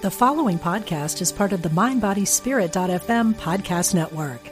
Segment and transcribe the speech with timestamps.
[0.00, 4.48] The following podcast is part of the MindBodySpirit.fm podcast network.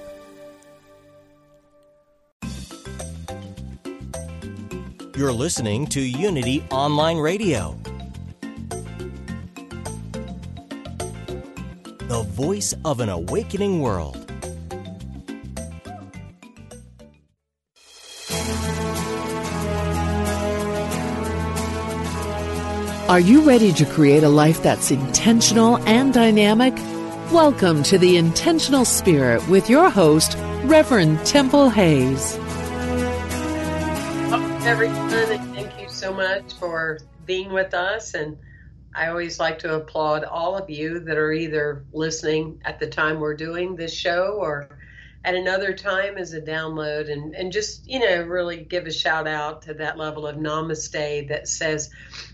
[5.17, 7.79] You're listening to Unity Online Radio,
[12.09, 14.26] the voice of an awakening world.
[23.09, 26.75] Are you ready to create a life that's intentional and dynamic?
[27.33, 30.35] Welcome to the Intentional Spirit with your host,
[30.65, 32.37] Reverend Temple Hayes.
[34.29, 38.15] Welcome, everyone, and thank you so much for being with us.
[38.15, 38.37] And
[38.93, 43.21] I always like to applaud all of you that are either listening at the time
[43.21, 44.69] we're doing this show or
[45.27, 49.27] at another time as a download and, and just, you know, really give a shout
[49.27, 51.91] out to that level of namaste that says,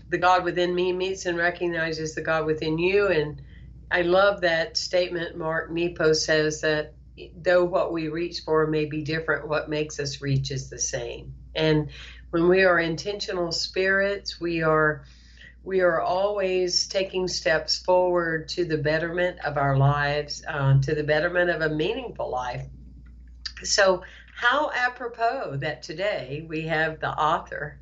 [0.09, 3.07] the God within me meets and recognizes the God within you.
[3.07, 3.41] And
[3.89, 6.93] I love that statement Mark Nepo says that
[7.35, 11.33] though what we reach for may be different, what makes us reach is the same.
[11.55, 11.89] And
[12.29, 15.03] when we are intentional spirits, we are
[15.63, 21.03] we are always taking steps forward to the betterment of our lives, uh, to the
[21.03, 22.65] betterment of a meaningful life.
[23.63, 24.03] So,
[24.35, 27.79] how apropos that today we have the author.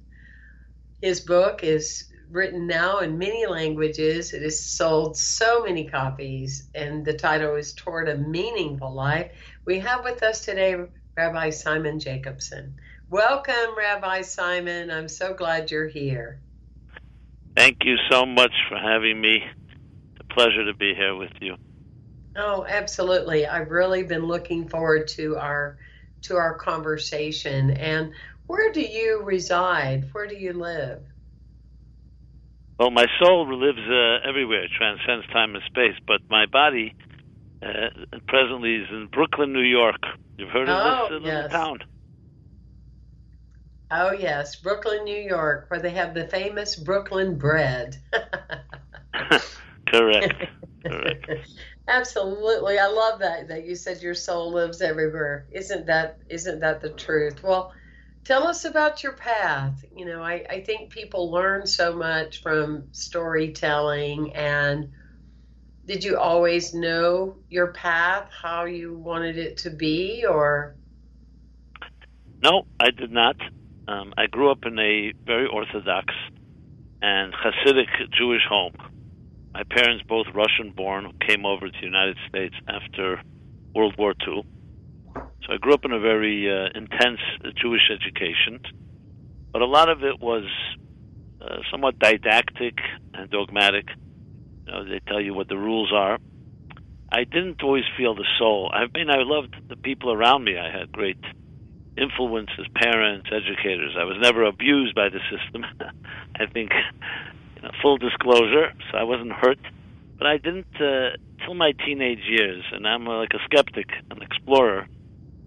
[1.01, 4.33] His book is written now in many languages.
[4.33, 9.31] It has sold so many copies, and the title is Toward a Meaningful Life.
[9.65, 10.75] We have with us today
[11.17, 12.75] Rabbi Simon Jacobson.
[13.09, 14.89] Welcome, Rabbi Simon.
[14.89, 16.39] I'm so glad you're here.
[17.57, 19.43] Thank you so much for having me.
[20.11, 21.57] It's a pleasure to be here with you.
[22.35, 23.45] Oh, absolutely.
[23.47, 25.77] I've really been looking forward to our
[26.23, 27.71] to our conversation.
[27.71, 28.13] And
[28.47, 30.09] where do you reside?
[30.13, 31.03] Where do you live?
[32.79, 36.93] Well, my soul lives uh, everywhere, transcends time and space, but my body
[37.63, 37.89] uh,
[38.27, 40.01] presently is in Brooklyn, New York.
[40.37, 41.51] You've heard of Oh, this uh, little yes.
[41.51, 41.79] town?
[43.91, 47.97] Oh, yes, Brooklyn, New York, where they have the famous Brooklyn bread.
[49.89, 50.33] Correct.
[50.87, 51.27] Correct.
[51.91, 52.79] Absolutely.
[52.79, 55.47] I love that that you said your soul lives everywhere.
[55.51, 57.43] Isn't that isn't that the truth?
[57.43, 57.73] Well,
[58.23, 59.83] tell us about your path.
[59.93, 64.91] You know, I, I think people learn so much from storytelling and
[65.85, 70.77] did you always know your path, how you wanted it to be or
[72.41, 73.35] No, I did not.
[73.89, 76.13] Um, I grew up in a very Orthodox
[77.01, 78.75] and Hasidic Jewish home.
[79.53, 83.21] My parents, both Russian born, came over to the United States after
[83.75, 84.43] World War II.
[85.15, 87.19] So I grew up in a very uh, intense
[87.61, 88.59] Jewish education,
[89.51, 90.45] but a lot of it was
[91.41, 92.77] uh, somewhat didactic
[93.13, 93.87] and dogmatic.
[94.65, 96.17] You know, they tell you what the rules are.
[97.11, 98.71] I didn't always feel the soul.
[98.73, 100.57] I mean, I loved the people around me.
[100.57, 101.19] I had great
[101.97, 103.95] influence as parents, educators.
[103.99, 105.65] I was never abused by the system.
[106.35, 106.71] I think,
[107.61, 109.59] you know, full disclosure, so I wasn't hurt.
[110.17, 114.21] But I didn't uh, till my teenage years, and I'm uh, like a skeptic, an
[114.21, 114.87] explorer.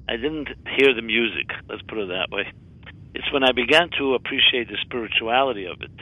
[0.08, 1.50] I didn't hear the music.
[1.68, 2.52] Let's put it that way.
[3.14, 5.92] It's when I began to appreciate the spirituality of it,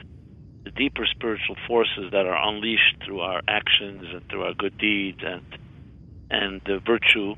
[0.65, 5.21] the deeper spiritual forces that are unleashed through our actions and through our good deeds
[5.23, 5.43] and
[6.31, 7.35] and the virtue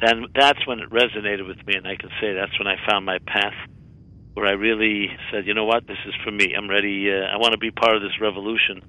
[0.00, 3.06] then that's when it resonated with me, and I can say that's when I found
[3.06, 3.54] my path,
[4.36, 6.52] where I really said, you know what, this is for me.
[6.54, 7.10] I'm ready.
[7.10, 8.82] Uh, I want to be part of this revolution,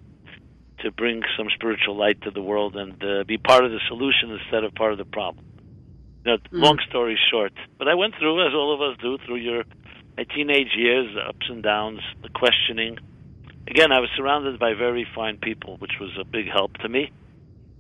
[0.80, 4.38] to bring some spiritual light to the world and uh, be part of the solution
[4.38, 5.46] instead of part of the problem.
[6.26, 9.38] You know, long story short, but I went through, as all of us do, through
[9.38, 9.64] your
[10.18, 12.98] my teenage years, the ups and downs, the questioning.
[13.68, 17.12] Again, I was surrounded by very fine people, which was a big help to me.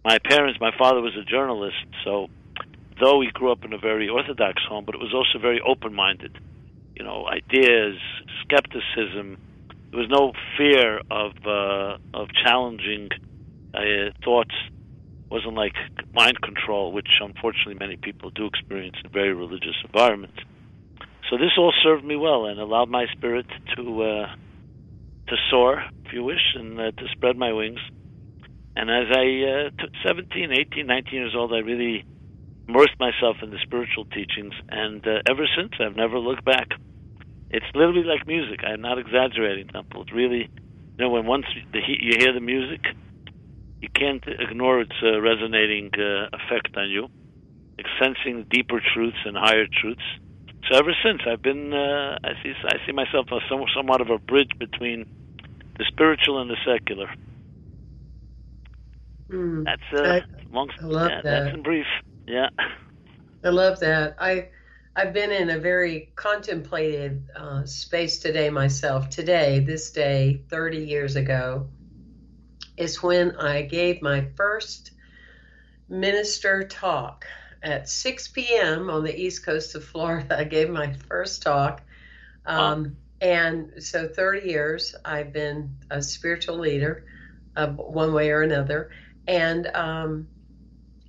[0.06, 2.30] My parents, my father was a journalist, so
[3.02, 6.38] though he grew up in a very orthodox home, but it was also very open-minded.
[6.98, 7.98] You know, ideas,
[8.42, 9.38] skepticism.
[9.92, 13.10] There was no fear of uh, of challenging
[13.74, 14.56] uh, thoughts.
[14.66, 15.76] It wasn't like
[16.14, 20.40] mind control, which unfortunately many people do experience in very religious environments.
[21.30, 23.46] So this all served me well and allowed my spirit
[23.76, 24.36] to uh,
[25.28, 27.80] to soar, if you wish, and uh, to spread my wings.
[28.76, 32.06] And as I uh, took 17, 18, 19 years old, I really
[32.68, 36.70] immersed myself in the spiritual teachings, and uh, ever since, I've never looked back.
[37.50, 38.60] It's literally like music.
[38.66, 40.02] I'm not exaggerating, Temple.
[40.02, 42.82] It's really, you know, when once the, you hear the music,
[43.82, 47.08] you can't ignore its uh, resonating uh, effect on you,
[47.78, 50.02] like sensing deeper truths and higher truths.
[50.70, 54.10] So ever since, I've been, uh, I see, I see myself as some, somewhat of
[54.10, 55.06] a bridge between
[55.78, 57.08] the spiritual and the secular.
[59.32, 59.64] Mm.
[59.66, 60.20] That's uh,
[60.52, 60.70] long.
[60.82, 61.44] I love yeah, that.
[61.44, 61.86] That's in brief.
[62.28, 62.50] Yeah.
[63.44, 64.16] I love that.
[64.20, 64.50] I
[64.98, 69.12] I've been in a very contemplative uh, space today myself.
[69.12, 71.68] Today, this day, 30 years ago,
[72.78, 74.90] is when I gave my first
[75.88, 77.28] minister talk
[77.62, 78.90] at 6 p.m.
[78.90, 80.40] on the east coast of Florida.
[80.40, 81.84] I gave my first talk.
[82.48, 87.06] Um, And so 30 years, I've been a spiritual leader
[87.56, 88.90] uh, one way or another.
[89.28, 90.28] And, um,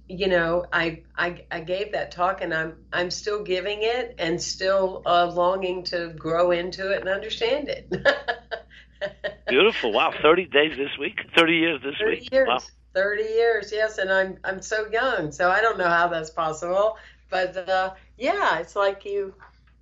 [0.09, 4.41] you know, I, I I gave that talk, and I'm I'm still giving it, and
[4.41, 7.93] still uh, longing to grow into it and understand it.
[9.49, 9.93] Beautiful.
[9.93, 10.13] Wow.
[10.23, 11.21] Thirty days this week.
[11.37, 12.33] Thirty years this 30 week.
[12.33, 12.49] years.
[12.49, 12.59] Wow.
[12.95, 16.97] 30 years, yes, and I'm I'm so young, so I don't know how that's possible,
[17.31, 19.35] but uh, yeah, it's like you,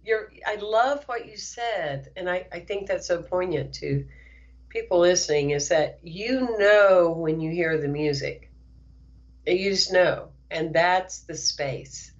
[0.05, 0.31] you're.
[0.47, 4.05] I love what you said, and I I think that's so poignant to
[4.69, 8.46] people listening is that you know when you hear the music,
[9.47, 12.13] you just know, and that's the space.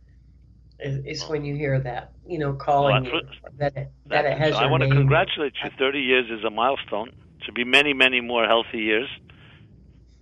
[0.79, 3.21] Is, is when you hear that, you know, calling Well, you,
[3.59, 5.71] that it, that it has so I want to congratulate you.
[5.79, 7.13] Thirty years is a milestone.
[7.47, 9.09] To be many, many more healthy years.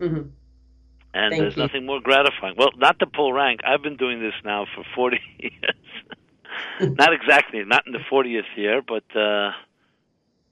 [0.01, 0.31] Mhm.
[1.13, 1.63] And Thank there's you.
[1.63, 2.55] nothing more gratifying.
[2.57, 3.61] Well, not to pull rank.
[3.65, 5.75] I've been doing this now for 40 years.
[6.99, 9.51] not exactly, not in the 40th year, but uh,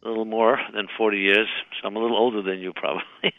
[0.05, 1.49] a little more than 40 years.
[1.81, 3.03] So I'm a little older than you, probably.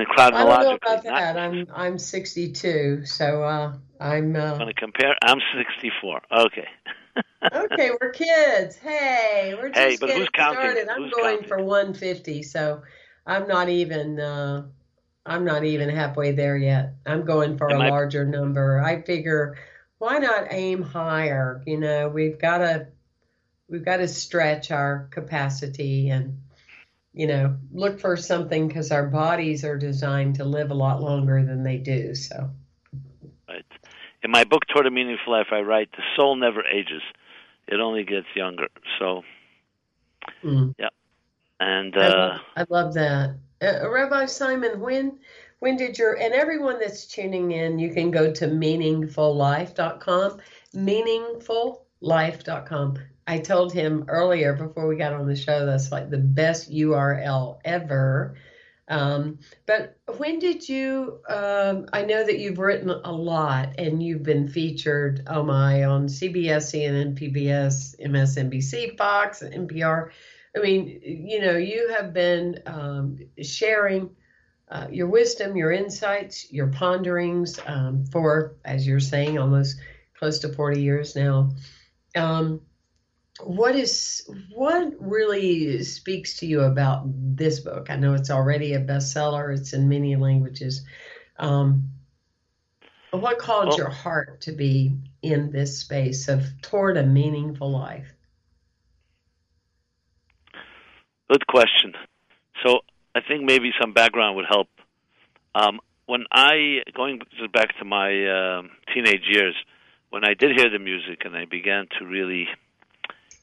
[0.00, 1.36] in I don't know about that.
[1.36, 4.36] I'm I'm 62, so uh, I'm.
[4.36, 5.14] Uh, going to compare.
[5.22, 6.20] I'm 64.
[6.32, 6.68] Okay.
[7.52, 8.76] okay, we're kids.
[8.76, 10.60] Hey, we're just Hey, but getting who's counting?
[10.60, 10.88] started.
[10.88, 11.48] I'm Who's going counting?
[11.48, 12.82] for 150, so
[13.26, 14.20] I'm not even.
[14.20, 14.66] Uh,
[15.24, 16.94] I'm not even halfway there yet.
[17.04, 18.80] I'm going for Am a I- larger number.
[18.80, 19.56] I figure,
[19.98, 21.62] why not aim higher?
[21.66, 22.88] You know, we've got to
[23.68, 26.38] we've got to stretch our capacity and
[27.16, 31.44] you know look for something because our bodies are designed to live a lot longer
[31.44, 32.14] than they do.
[32.14, 32.50] So.
[33.48, 33.64] Right.
[34.22, 37.00] In my book, Toward a Meaningful Life, I write, the soul never ages.
[37.66, 38.68] It only gets younger.
[38.98, 39.22] So,
[40.44, 40.74] mm.
[41.58, 43.36] and I, uh, love, I love that.
[43.62, 45.18] Uh, Rabbi Simon, when
[45.60, 50.40] when did your and everyone that's tuning in, you can go to meaningfullife.com,
[50.74, 52.98] meaningfullife.com.
[53.26, 57.58] I told him earlier before we got on the show that's like the best URL
[57.64, 58.36] ever.
[58.88, 61.18] Um, but when did you?
[61.28, 65.24] Um, I know that you've written a lot and you've been featured.
[65.26, 70.10] Oh my, on CBS, CNN, PBS, MSNBC, Fox, NPR.
[70.56, 74.10] I mean, you know, you have been um, sharing
[74.68, 79.78] uh, your wisdom, your insights, your ponderings um, for, as you're saying, almost
[80.18, 81.50] close to 40 years now.
[82.14, 82.60] Um,
[83.42, 87.90] what is what really speaks to you about this book?
[87.90, 90.84] I know it's already a bestseller; it's in many languages.
[91.38, 91.90] Um,
[93.10, 98.12] what called Well- your heart to be in this space of toward a meaningful life?
[101.28, 101.94] Good question.
[102.64, 102.80] So
[103.14, 104.68] I think maybe some background would help.
[105.54, 107.20] Um, when I going
[107.52, 108.10] back to my
[108.58, 109.54] um teenage years,
[110.10, 112.46] when I did hear the music and I began to really,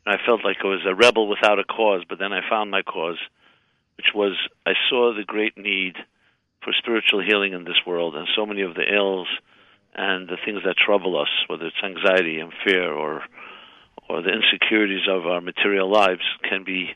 [0.05, 2.03] I felt like I was a rebel without a cause.
[2.07, 3.19] But then I found my cause,
[3.97, 4.33] which was
[4.65, 5.95] I saw the great need
[6.63, 9.27] for spiritual healing in this world, and so many of the ills
[9.95, 13.21] and the things that trouble us, whether it's anxiety and fear or
[14.09, 16.89] or the insecurities of our material lives, can be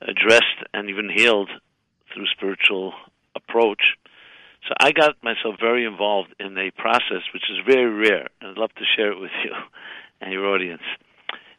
[0.00, 1.50] addressed and even healed
[2.12, 2.92] through spiritual
[3.36, 3.80] approach.
[4.66, 8.58] So I got myself very involved in a process which is very rare, and I'd
[8.58, 9.52] love to share it with you
[10.20, 10.82] and your audience.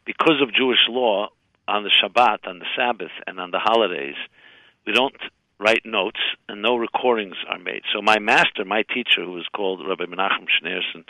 [0.04, 1.28] Because of Jewish law,
[1.68, 4.16] on the Shabbat, on the Sabbath, and on the holidays,
[4.86, 5.16] we don't
[5.58, 7.82] write notes and no recordings are made.
[7.94, 11.04] So my master, my teacher, who was called Rabbi Menachem Schneerson,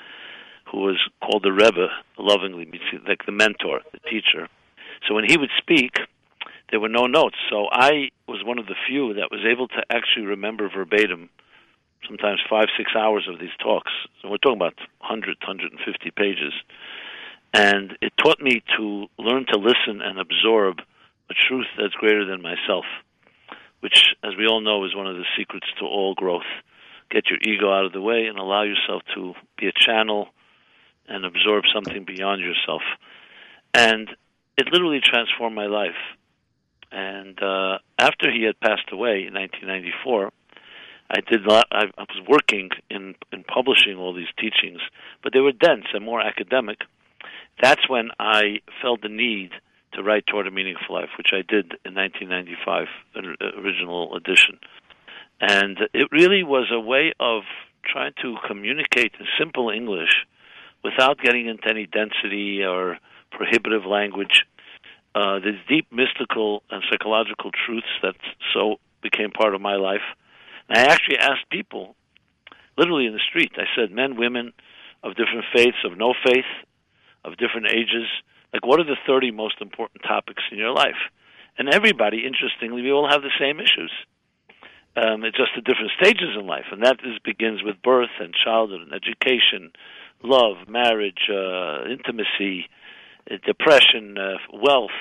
[0.71, 2.69] who was called the Rebbe, lovingly,
[3.09, 4.49] like the mentor, the teacher.
[5.09, 5.97] So when he would speak,
[6.71, 7.37] there were no notes.
[7.51, 11.31] So I was one of the few that was able to actually remember verbatim,
[12.07, 13.93] sometimes five, six hours of these talks.
[14.21, 16.53] So we're talking about 100, 150 pages.
[17.53, 20.79] And it taught me to learn to listen and absorb
[21.31, 22.85] a truth that's greater than myself,
[23.81, 26.49] which, as we all know, is one of the secrets to all growth.
[27.11, 30.29] Get your ego out of the way and allow yourself to be a channel
[31.09, 32.83] and absorb something beyond yourself.
[33.75, 34.09] And
[34.57, 35.99] it literally transformed my life.
[36.91, 40.31] And uh, after he had passed away in 1994,
[41.11, 41.41] I did.
[41.49, 44.81] I, I was working in in publishing all these teachings,
[45.23, 46.79] but they were dense and more academic.
[47.63, 49.51] That's when I felt the need
[49.95, 54.59] to write toward a meaningful life, which I did in 1995, an original edition.
[55.41, 57.43] And it really was a way of
[57.85, 60.27] trying to communicate in simple English
[60.83, 62.99] without getting into any density or
[63.31, 64.45] prohibitive language.
[65.15, 68.17] Uh, these deep mystical and psychological truths that
[68.53, 70.03] so became part of my life.
[70.69, 71.95] And I actually asked people,
[72.77, 74.53] literally in the street, I said, men, women
[75.05, 76.47] of different faiths, of no faith,
[77.25, 78.07] of different ages,
[78.53, 80.99] like what are the 30 most important topics in your life?
[81.59, 83.93] And everybody, interestingly, we all have the same issues.
[84.95, 88.35] Um, it's just at different stages in life, and that is, begins with birth and
[88.35, 89.73] childhood and education,
[90.23, 92.69] love, marriage, uh, intimacy,
[93.31, 94.97] uh, depression, uh, wealth,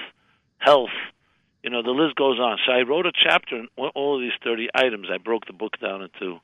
[0.60, 0.96] health.
[1.64, 2.58] You know, the list goes on.
[2.66, 5.08] So I wrote a chapter on all of these 30 items.
[5.14, 6.40] I broke the book down into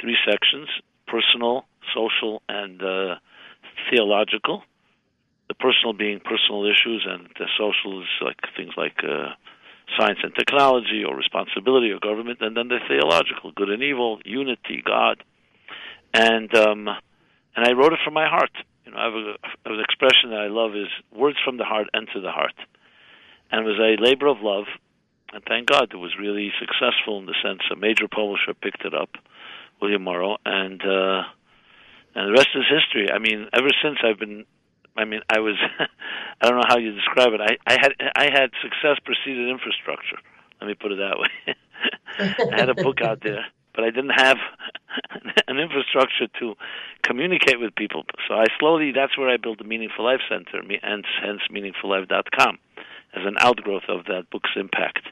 [0.00, 0.68] three sections
[1.06, 3.16] personal, social, and uh,
[3.90, 4.62] theological.
[5.50, 9.34] The personal being personal issues, and the social is like things like uh,
[9.98, 14.80] science and technology, or responsibility, or government, and then the theological, good and evil, unity,
[14.86, 15.24] God,
[16.14, 16.86] and um,
[17.56, 18.54] and I wrote it from my heart.
[18.86, 21.88] You know, I have, a, an expression that I love is words from the heart
[21.94, 22.54] enter the heart,
[23.50, 24.66] and it was a labor of love,
[25.32, 28.94] and thank God it was really successful in the sense a major publisher picked it
[28.94, 29.10] up,
[29.82, 31.22] William Morrow, and uh,
[32.14, 33.10] and the rest is history.
[33.10, 34.46] I mean, ever since I've been
[35.00, 35.56] I mean, I was,
[36.40, 37.40] I don't know how you describe it.
[37.40, 40.18] I, I had, I had success preceded infrastructure.
[40.60, 41.54] Let me put it that way.
[42.52, 44.36] I had a book out there, but I didn't have
[45.48, 46.54] an infrastructure to
[47.02, 48.04] communicate with people.
[48.28, 52.58] So I slowly, that's where I built the Meaningful Life Center, and hence MeaningfulLife.com,
[53.14, 55.08] as an outgrowth of that book's impact.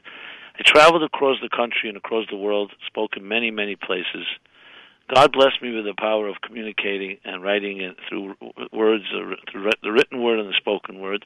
[0.59, 4.27] I traveled across the country and across the world, spoke in many, many places
[5.13, 8.35] God blessed me with the power of communicating and writing it through
[8.71, 9.05] words,
[9.51, 11.25] through the written word and the spoken word.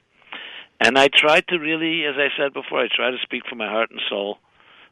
[0.80, 3.68] And I tried to really, as I said before, I try to speak from my
[3.68, 4.38] heart and soul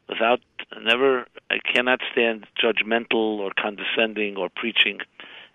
[0.07, 0.39] without
[0.81, 4.99] never, I cannot stand judgmental or condescending or preaching.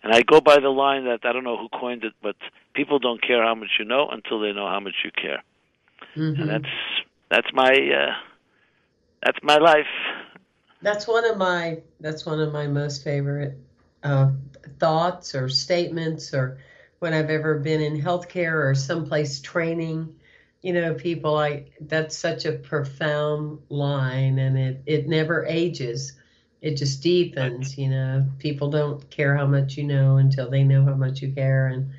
[0.02, 2.37] And I go by the line that I don't know who coined it, but
[2.75, 5.42] people don't care how much you know until they know how much you care.
[6.16, 6.42] Mm-hmm.
[6.42, 6.75] And that's
[7.30, 8.14] that's my uh,
[9.25, 9.87] that's my life.
[10.80, 13.58] That's one of my that's one of my most favorite
[14.02, 14.30] uh,
[14.78, 16.58] thoughts or statements or
[17.00, 20.14] when I've ever been in healthcare or someplace training.
[20.62, 26.12] You know, people I that's such a profound line and it it never ages.
[26.61, 28.26] It just deepens, you know.
[28.38, 31.90] People don't care how much you know until they know how much you care and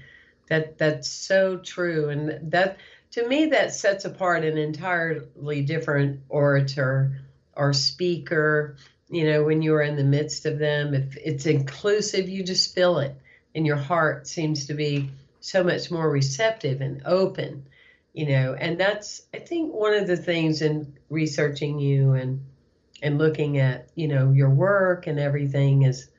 [0.47, 2.77] that that's so true and that
[3.11, 7.21] to me that sets apart an entirely different orator
[7.59, 8.77] or speaker,
[9.09, 12.99] you know, when you're in the midst of them, if it's inclusive, you just feel
[12.99, 13.15] it.
[13.53, 15.11] And your heart seems to be
[15.41, 17.65] so much more receptive and open,
[18.13, 18.53] you know.
[18.53, 22.45] And that's, I think, one of the things in researching you and
[23.01, 26.09] and looking at, you know, your work and everything is,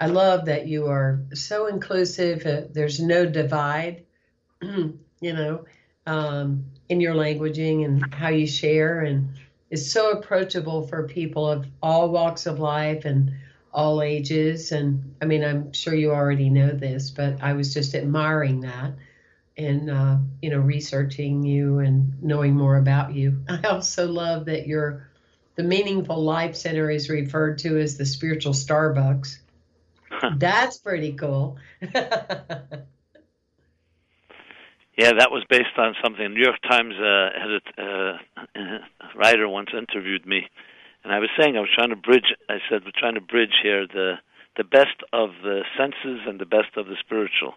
[0.00, 2.44] I love that you are so inclusive.
[2.44, 4.04] Uh, there's no divide,
[4.62, 5.64] you know,
[6.06, 9.28] um, in your languaging and how you share and
[9.74, 13.32] is so approachable for people of all walks of life and
[13.72, 14.70] all ages.
[14.70, 18.92] And I mean, I'm sure you already know this, but I was just admiring that
[19.56, 23.44] and, uh, you know, researching you and knowing more about you.
[23.48, 25.08] I also love that your
[25.56, 29.38] the Meaningful Life Center is referred to as the spiritual Starbucks.
[30.38, 31.58] That's pretty cool.
[34.96, 36.32] Yeah, that was based on something.
[36.32, 38.78] New York Times uh, edit, uh,
[39.18, 40.46] writer once interviewed me,
[41.02, 42.30] and I was saying I was trying to bridge.
[42.48, 44.14] I said we're trying to bridge here the
[44.56, 47.54] the best of the senses and the best of the spiritual.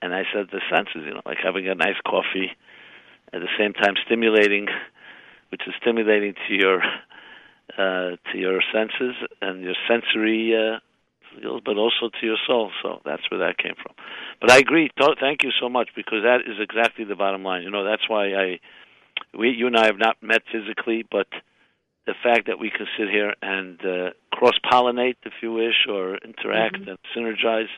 [0.00, 2.54] And I said the senses, you know, like having a nice coffee,
[3.32, 4.68] at the same time stimulating,
[5.50, 6.80] which is stimulating to your
[7.76, 10.78] uh, to your senses and your sensory uh,
[11.38, 12.70] skills, but also to your soul.
[12.82, 13.94] So that's where that came from.
[14.40, 14.90] But I agree.
[15.20, 17.62] Thank you so much because that is exactly the bottom line.
[17.62, 18.60] You know, that's why I,
[19.36, 21.28] we, you and I have not met physically, but
[22.06, 26.16] the fact that we can sit here and uh, cross pollinate, if you wish, or
[26.16, 26.90] interact mm-hmm.
[26.90, 27.68] and synergize.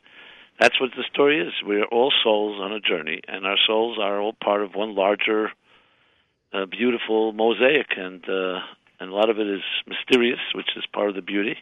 [0.60, 1.52] That's what the story is.
[1.64, 5.50] We're all souls on a journey, and our souls are all part of one larger,
[6.52, 8.60] uh, beautiful mosaic, and uh,
[9.00, 11.56] and a lot of it is mysterious, which is part of the beauty.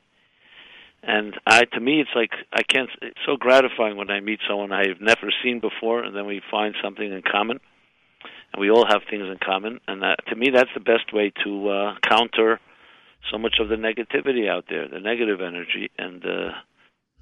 [1.09, 2.91] And I, to me, it's like I can't.
[3.01, 6.75] It's so gratifying when I meet someone I've never seen before, and then we find
[6.85, 7.61] something in common,
[8.53, 9.81] and we all have things in common.
[9.89, 12.61] And that, to me, that's the best way to uh, counter
[13.33, 16.51] so much of the negativity out there, the negative energy, and uh,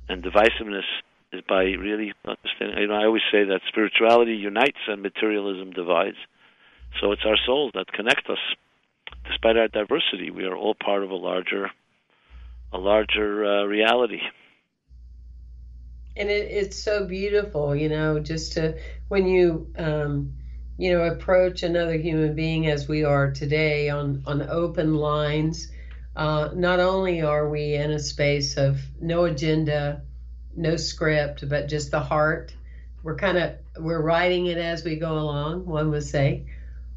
[0.08, 0.90] and divisiveness
[1.32, 2.78] is by really understanding.
[2.78, 6.18] You know, I always say that spirituality unites and materialism divides.
[7.00, 8.42] So it's our souls that connect us.
[9.28, 11.70] Despite our diversity, we are all part of a larger
[12.72, 14.20] a larger uh, reality.
[16.16, 20.34] And it, it's so beautiful, you know, just to when you um,
[20.78, 25.70] you know approach another human being as we are today on on open lines.
[26.14, 30.00] Uh, not only are we in a space of no agenda,
[30.56, 32.54] no script, but just the heart.
[33.02, 35.66] We're kind of we're writing it as we go along.
[35.66, 36.46] One would say.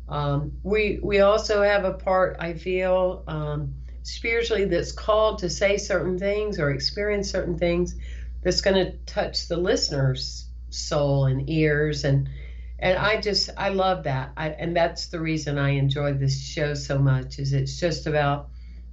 [0.07, 5.77] Um, we we also have a part I feel um, spiritually that's called to say
[5.77, 7.95] certain things or experience certain things
[8.41, 12.03] that's going to touch the listener's soul and ears.
[12.03, 12.29] And
[12.77, 14.31] and I just I love that.
[14.37, 18.49] I, and that's the reason I enjoy this show so much is it's just about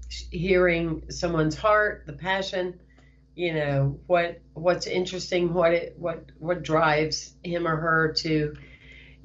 [0.08, 2.78] hearing someone's heart the passion
[3.36, 8.56] you know what what's interesting what it what what drives him or her to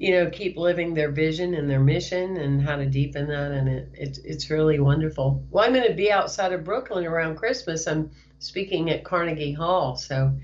[0.02, 3.52] you know, keep living their vision and their mission and how to deepen that.
[3.52, 5.46] And it, it it's really wonderful.
[5.48, 7.86] Well, I'm going to be outside of Brooklyn around Christmas.
[7.86, 9.94] I'm speaking at Carnegie Hall.
[9.94, 10.36] So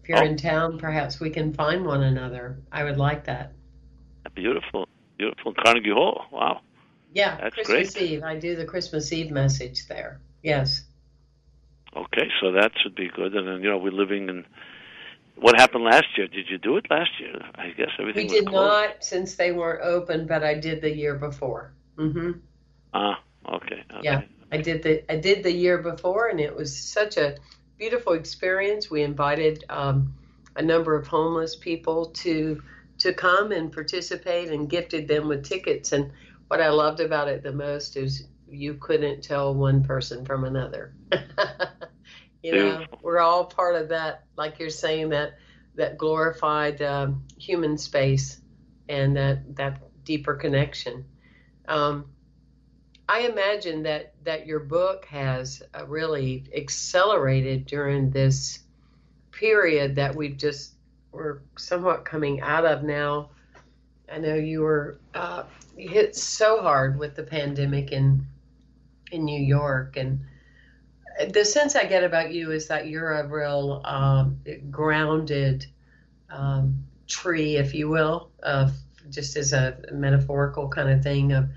[0.00, 0.24] if you're oh.
[0.24, 2.60] in town, perhaps we can find one another.
[2.70, 3.52] I would like that.
[4.36, 6.26] Beautiful, beautiful Carnegie Hall.
[6.30, 6.60] Wow.
[7.12, 8.10] Yeah, That's Christmas great.
[8.10, 8.22] Eve.
[8.22, 10.20] I do the Christmas Eve message there.
[10.44, 10.84] Yes.
[11.96, 13.34] Okay, so that should be good.
[13.34, 14.44] And then, you know, we're living in
[15.40, 16.26] what happened last year?
[16.26, 17.34] Did you do it last year?
[17.54, 18.26] I guess everything.
[18.26, 18.66] We did closed.
[18.66, 21.72] not since they weren't open, but I did the year before.
[21.96, 22.32] Mm-hmm.
[22.94, 23.22] Ah,
[23.54, 24.00] okay, okay.
[24.02, 27.36] Yeah, I did the I did the year before, and it was such a
[27.78, 28.90] beautiful experience.
[28.90, 30.14] We invited um,
[30.56, 32.62] a number of homeless people to
[32.98, 35.92] to come and participate, and gifted them with tickets.
[35.92, 36.10] And
[36.48, 40.94] what I loved about it the most is you couldn't tell one person from another.
[42.54, 45.38] You know, we're all part of that, like you're saying that
[45.74, 48.40] that glorified um, human space
[48.88, 51.04] and that that deeper connection.
[51.66, 52.06] Um,
[53.08, 58.60] I imagine that that your book has uh, really accelerated during this
[59.30, 60.74] period that we've just
[61.12, 63.30] we're somewhat coming out of now.
[64.12, 65.44] I know you were uh,
[65.76, 68.26] hit so hard with the pandemic in
[69.10, 70.20] in New York and
[71.26, 74.38] the sense I get about you is that you're a real um,
[74.70, 75.66] grounded
[76.30, 78.72] um, tree, if you will, of
[79.10, 81.48] just as a metaphorical kind of thing of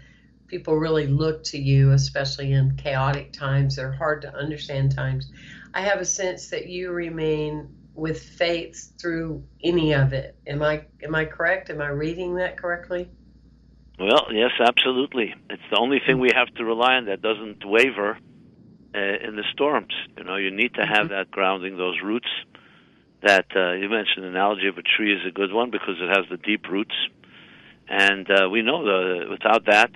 [0.48, 5.32] people really look to you, especially in chaotic times or hard to understand times.
[5.74, 10.36] I have a sense that you remain with faith through any of it.
[10.48, 11.70] Am I am I correct?
[11.70, 13.10] Am I reading that correctly?
[14.00, 15.36] Well, yes, absolutely.
[15.50, 18.18] It's the only thing we have to rely on that doesn't waver
[18.94, 19.94] uh, in the storms.
[20.18, 21.14] You know, you need to have mm-hmm.
[21.14, 22.30] that grounding, those roots.
[23.24, 26.10] That uh, you mentioned, the analogy of a tree is a good one because it
[26.10, 26.96] has the deep roots,
[27.88, 29.92] and uh, we know that without that,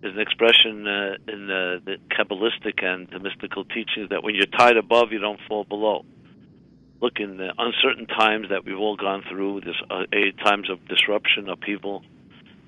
[0.00, 4.46] there's an expression uh, in the, the Kabbalistic and the mystical teachings that when you're
[4.46, 6.04] tied above, you don't fall below.
[7.00, 10.04] Look, in the uncertain times that we've all gone through, this uh,
[10.44, 12.02] times of disruption, upheaval,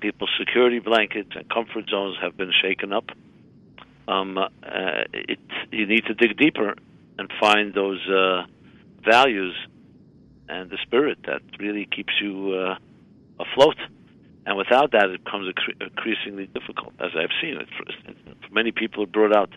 [0.01, 3.11] people's security blankets and comfort zones have been shaken up
[4.07, 4.49] um, uh,
[5.13, 5.39] it,
[5.71, 6.75] you need to dig deeper
[7.17, 8.43] and find those uh,
[9.03, 9.55] values
[10.49, 12.75] and the spirit that really keeps you uh,
[13.39, 13.77] afloat.
[14.45, 17.67] And without that, it becomes increasingly difficult, as I've seen it.
[17.77, 17.85] For,
[18.45, 19.49] for many people, it brought out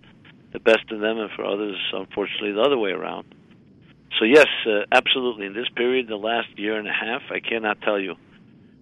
[0.53, 3.27] the best in them, and for others, unfortunately, the other way around.
[4.19, 5.47] So, yes, uh, absolutely.
[5.47, 8.15] In this period, the last year and a half, I cannot tell you.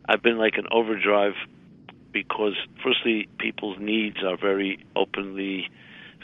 [0.07, 1.33] I've been like an overdrive
[2.15, 5.69] because, firstly, people's needs are very openly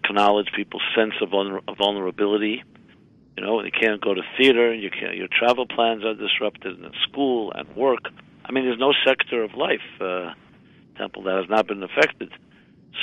[0.03, 0.53] acknowledged.
[0.57, 2.63] People's sense of vulner- vulnerability.
[3.37, 4.73] You know, you can't go to theater.
[4.73, 5.17] You can't.
[5.17, 8.05] Your travel plans are disrupted, and school and work.
[8.47, 10.33] I mean, there's no sector of life, uh,
[10.97, 12.31] Temple, that has not been affected.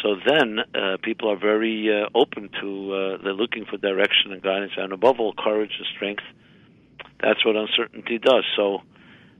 [0.01, 2.93] So then, uh, people are very uh, open to.
[2.93, 6.23] Uh, they're looking for direction and guidance, and above all, courage and strength.
[7.21, 8.45] That's what uncertainty does.
[8.55, 8.81] So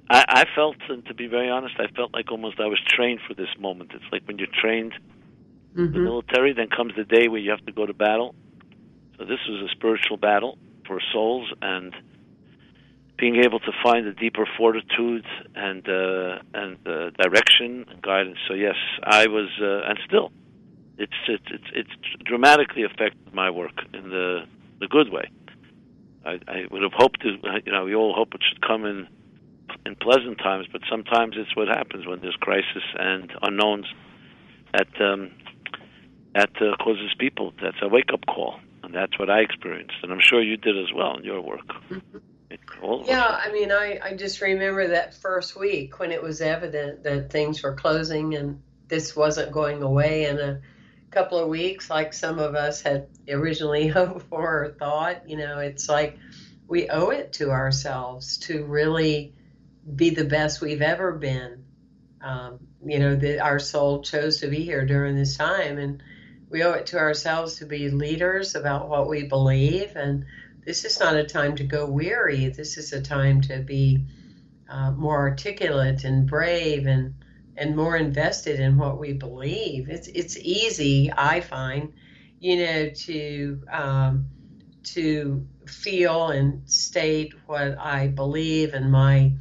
[0.10, 3.20] I, I felt, and to be very honest, I felt like almost I was trained
[3.28, 3.92] for this moment.
[3.94, 4.94] It's like when you're trained
[5.76, 5.94] mm-hmm.
[5.94, 8.36] the military, then comes the day where you have to go to battle.
[9.18, 11.94] So this was a spiritual battle for souls, and
[13.18, 18.38] being able to find a deeper fortitude and uh, and uh, direction and guidance.
[18.48, 20.32] So yes, I was, uh, and still,
[20.98, 24.46] it's it's it's, it's dramatically affected my work in the
[24.80, 25.30] the good way.
[26.26, 27.30] I, I would have hoped to,
[27.66, 29.08] you know, we all hope it should come in
[29.86, 33.86] in pleasant times, but sometimes it's what happens when there's crisis and unknowns
[34.74, 35.32] that um,
[36.36, 37.54] that uh, causes people.
[37.62, 40.78] That's a wake up call, and that's what I experienced, and I'm sure you did
[40.78, 41.68] as well in your work.
[41.90, 42.18] Mm-hmm.
[43.06, 47.30] Yeah, I mean, I, I just remember that first week when it was evident that
[47.30, 50.62] things were closing and this wasn't going away in a
[51.12, 55.30] couple of weeks like some of us had originally hoped for or thought.
[55.30, 56.18] You know, it's like
[56.68, 59.34] we owe it to ourselves to really
[59.96, 61.64] be the best we've ever been.
[62.22, 66.02] Um, you know, that our soul chose to be here during this time, and
[66.50, 69.96] we owe it to ourselves to be leaders about what we believe.
[69.96, 70.26] And
[70.66, 72.50] this is not a time to go weary.
[72.50, 74.06] This is a time to be
[74.70, 77.14] uh, more articulate and brave and
[77.56, 79.90] and more invested in what we believe.
[79.90, 81.94] It's it's easy, I find,
[82.40, 84.26] you know, to um,
[84.84, 89.34] to feel and state what I believe and my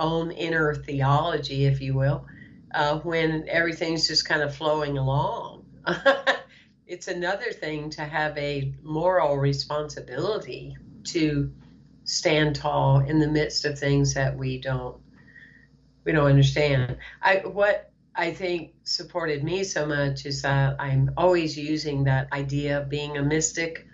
[0.00, 2.26] own inner theology, if you will,
[2.74, 5.64] uh, when everything's just kind of flowing along.
[6.86, 11.52] it's another thing to have a moral responsibility to
[12.04, 15.00] stand tall in the midst of things that we don't
[16.04, 16.96] we don't understand.
[17.22, 22.80] I what I think supported me so much is that I'm always using that idea
[22.80, 23.86] of being a mystic,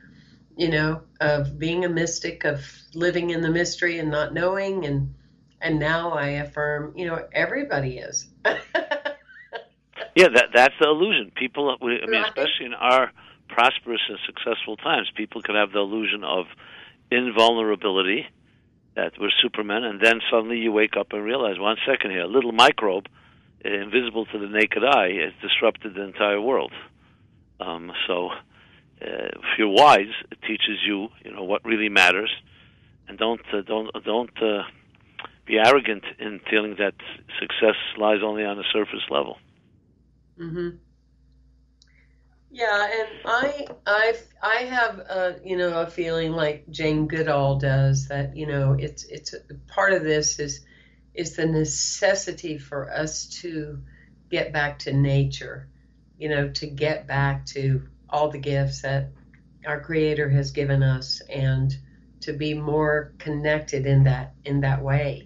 [0.57, 2.65] you know, of being a mystic, of
[2.95, 5.15] living in the mystery and not knowing and
[5.61, 8.29] and now I affirm, you know, everybody is.
[8.45, 11.33] yeah, that that's the illusion.
[11.35, 13.11] People, I mean, especially in our
[13.49, 16.47] prosperous and successful times, people can have the illusion of
[17.11, 18.27] invulnerability
[18.97, 22.27] that we're supermen, and then suddenly you wake up and realize, one second here, a
[22.27, 23.07] little microbe,
[23.65, 26.73] uh, invisible to the naked eye, has disrupted the entire world.
[27.61, 28.37] Um, so, uh,
[29.01, 32.31] if you're wise, it teaches you, you know, what really matters,
[33.09, 34.63] and don't uh, don't don't uh,
[35.47, 36.95] be arrogant in feeling that
[37.41, 39.39] success lies only on a surface level.
[40.39, 40.77] Mm-hmm.
[42.51, 48.09] Yeah, and I I I have a you know a feeling like Jane Goodall does
[48.09, 49.35] that you know it's it's
[49.67, 50.65] part of this is
[51.15, 53.79] is the necessity for us to
[54.31, 55.69] get back to nature,
[56.19, 59.11] you know, to get back to all the gifts that
[59.67, 61.77] our creator has given us and
[62.21, 65.26] to be more connected in that in that way.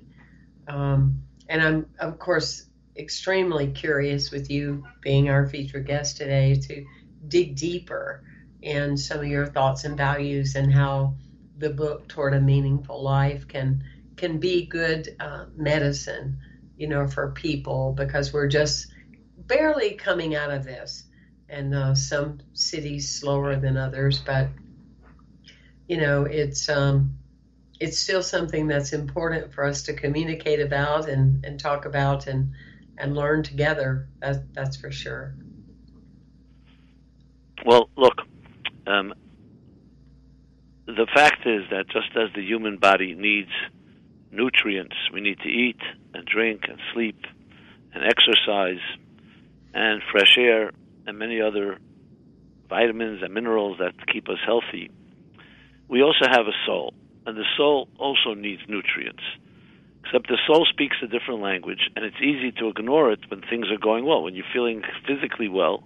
[0.70, 6.86] Um, and I'm of course extremely curious with you being our featured guest today to
[7.26, 8.22] dig deeper
[8.62, 11.14] in some of your thoughts and values and how
[11.58, 13.82] the book toward a meaningful life can
[14.16, 16.38] can be good uh, medicine
[16.76, 18.86] you know for people because we're just
[19.36, 21.04] barely coming out of this.
[21.48, 24.50] And uh, some cities slower than others but
[25.88, 27.18] you know it's um,
[27.80, 32.52] it's still something that's important for us to communicate about and, and talk about and
[32.98, 35.34] and learn together that, that's for sure
[37.64, 38.22] well, look,
[38.86, 39.12] um,
[40.86, 43.50] the fact is that just as the human body needs
[44.32, 45.80] nutrients, we need to eat
[46.14, 47.18] and drink and sleep
[47.92, 48.80] and exercise
[49.74, 50.72] and fresh air
[51.06, 51.78] and many other
[52.68, 54.90] vitamins and minerals that keep us healthy.
[55.88, 56.94] We also have a soul,
[57.26, 59.22] and the soul also needs nutrients.
[60.04, 63.66] Except the soul speaks a different language, and it's easy to ignore it when things
[63.70, 64.22] are going well.
[64.22, 65.84] When you're feeling physically well,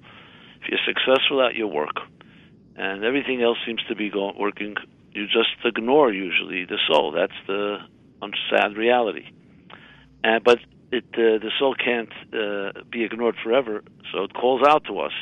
[0.63, 1.97] if you're successful at your work
[2.77, 4.77] and everything else seems to be going, working,
[5.13, 7.13] you just ignore usually the soul.
[7.13, 7.79] That's the
[8.51, 9.27] sad reality.
[10.23, 10.59] And, but
[10.91, 15.13] it, uh, the soul can't uh, be ignored forever, so it calls out to us,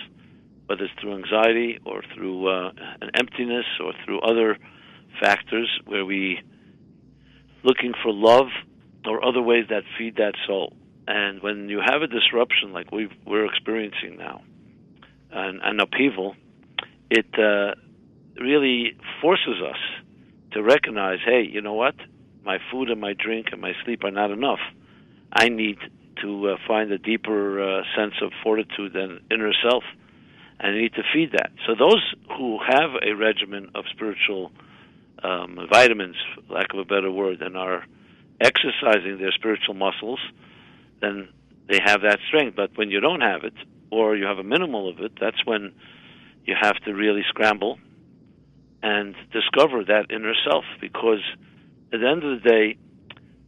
[0.67, 4.59] whether it's through anxiety or through uh, an emptiness or through other
[5.21, 6.41] factors where we
[7.65, 8.49] looking for love
[9.07, 10.73] or other ways that feed that soul.
[11.07, 14.43] And when you have a disruption like we we're experiencing now,
[15.31, 16.37] an, an upheaval,
[17.11, 17.75] it uh,
[18.41, 19.79] really forces us
[20.53, 21.95] to recognize, hey, you know what?
[22.45, 24.61] My food and my drink and my sleep are not enough.
[25.33, 25.79] I need
[26.23, 29.83] to uh, find a deeper uh, sense of fortitude and inner self,
[30.61, 31.51] and I need to feed that.
[31.67, 34.53] So those who have a regimen of spiritual
[35.23, 36.17] um, vitamins,
[36.49, 37.85] lack of a better word, and are
[38.41, 40.19] exercising their spiritual muscles,
[41.01, 41.29] then
[41.69, 42.57] they have that strength.
[42.57, 43.55] But when you don't have it,
[43.91, 45.73] or you have a minimal of it, that's when
[46.45, 47.79] you have to really scramble
[48.83, 51.21] and discover that inner self because
[51.93, 52.77] at the end of the day,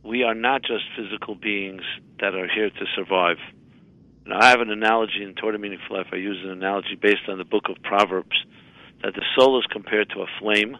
[0.05, 1.83] we are not just physical beings
[2.21, 3.39] that are here to survive.
[4.27, 6.09] Now, I have an analogy in a Meaningful Life.
[6.13, 8.37] I use an analogy based on the book of Proverbs
[9.03, 10.77] that the soul is compared to a flame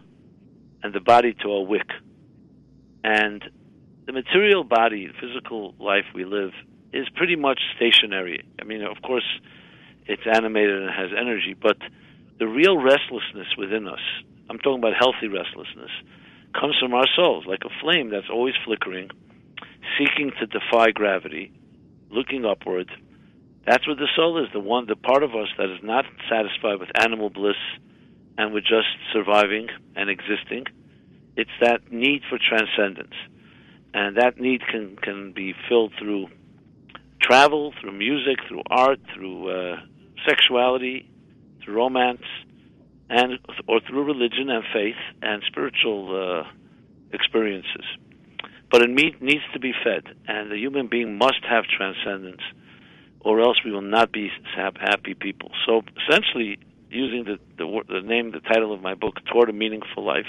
[0.85, 1.89] and the body to a wick.
[3.03, 3.43] And
[4.05, 6.51] the material body, physical life we live,
[6.93, 8.45] is pretty much stationary.
[8.61, 9.25] I mean, of course,
[10.05, 11.77] it's animated and has energy, but
[12.37, 13.99] the real restlessness within us,
[14.47, 15.89] I'm talking about healthy restlessness,
[16.53, 19.09] comes from our souls, like a flame that's always flickering,
[19.97, 21.51] seeking to defy gravity,
[22.11, 22.91] looking upward,
[23.65, 26.79] That's what the soul is, the one the part of us that is not satisfied
[26.79, 27.57] with animal bliss
[28.37, 30.65] and we're just surviving and existing.
[31.37, 33.15] It's that need for transcendence.
[33.93, 36.27] And that need can, can be filled through
[37.21, 39.77] travel, through music, through art, through uh,
[40.27, 41.09] sexuality,
[41.63, 42.23] through romance,
[43.09, 46.49] and or through religion and faith and spiritual uh,
[47.13, 47.85] experiences.
[48.71, 52.41] But it need, needs to be fed, and the human being must have transcendence,
[53.21, 55.51] or else we will not be happy people.
[55.65, 56.57] So essentially,
[56.95, 60.25] using the, the, the name, the title of my book, Toward a Meaningful Life,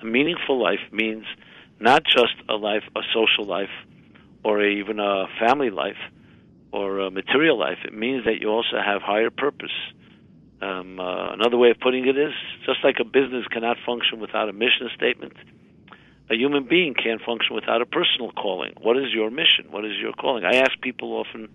[0.00, 1.24] a meaningful life means
[1.80, 3.70] not just a life, a social life,
[4.44, 5.98] or a, even a family life,
[6.72, 7.78] or a material life.
[7.84, 9.74] It means that you also have higher purpose.
[10.62, 12.32] Um, uh, another way of putting it is
[12.64, 15.34] just like a business cannot function without a mission statement,
[16.30, 18.72] a human being can't function without a personal calling.
[18.80, 19.66] What is your mission?
[19.70, 20.44] What is your calling?
[20.44, 21.48] I ask people often,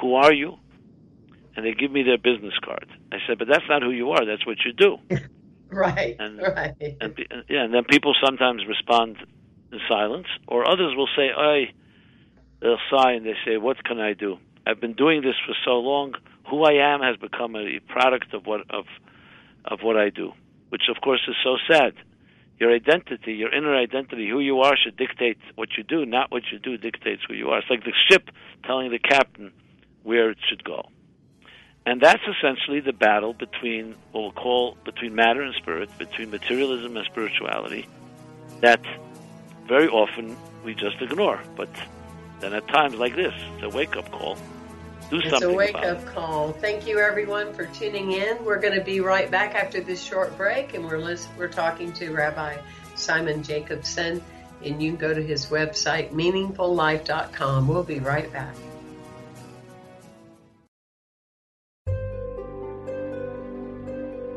[0.00, 0.56] Who are you?
[1.56, 2.86] And they give me their business card.
[3.10, 4.98] I said, But that's not who you are, that's what you do.
[5.70, 6.16] right.
[6.18, 6.74] And, right.
[7.00, 9.16] And, yeah, and then people sometimes respond
[9.72, 11.72] in silence, or others will say, I,
[12.60, 14.38] they'll sigh and they say, What can I do?
[14.66, 16.14] I've been doing this for so long.
[16.50, 18.84] Who I am has become a product of what of
[19.64, 20.32] of what I do,
[20.68, 21.94] which of course is so sad.
[22.58, 26.06] Your identity, your inner identity, who you are, should dictate what you do.
[26.06, 27.58] Not what you do dictates who you are.
[27.58, 28.30] It's like the ship
[28.64, 29.52] telling the captain
[30.04, 30.88] where it should go.
[31.86, 36.96] And that's essentially the battle between what we'll call between matter and spirit, between materialism
[36.96, 37.86] and spirituality,
[38.60, 38.80] that
[39.68, 41.40] very often we just ignore.
[41.56, 41.68] But
[42.40, 44.36] then at times like this, it's a wake up call.
[45.10, 45.50] Do it's something.
[45.50, 46.52] a wake up call.
[46.54, 48.44] Thank you, everyone, for tuning in.
[48.44, 51.92] We're going to be right back after this short break, and we're list- we're talking
[51.94, 52.56] to Rabbi
[52.96, 54.20] Simon Jacobson,
[54.64, 57.68] and you can go to his website meaningfullife.com.
[57.68, 58.56] We'll be right back.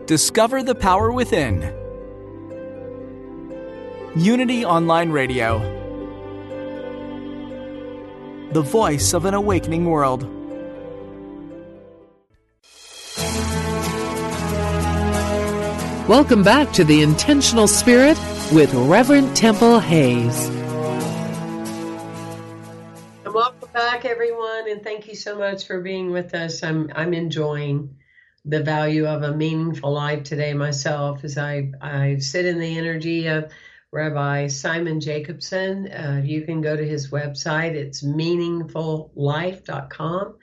[0.10, 1.62] Discover the power within.
[4.16, 5.60] Unity Online Radio.
[8.52, 10.24] The voice of an awakening world.
[16.10, 18.18] Welcome back to The Intentional Spirit
[18.52, 20.48] with Reverend Temple Hayes.
[23.26, 26.64] And welcome back, everyone, and thank you so much for being with us.
[26.64, 27.96] I'm I'm enjoying
[28.46, 33.28] the value of a meaningful life today myself as I I sit in the energy
[33.28, 33.52] of
[33.92, 35.92] Rabbi Simon Jacobson.
[35.92, 37.76] Uh, you can go to his website.
[37.76, 40.36] It's meaningfullife.com.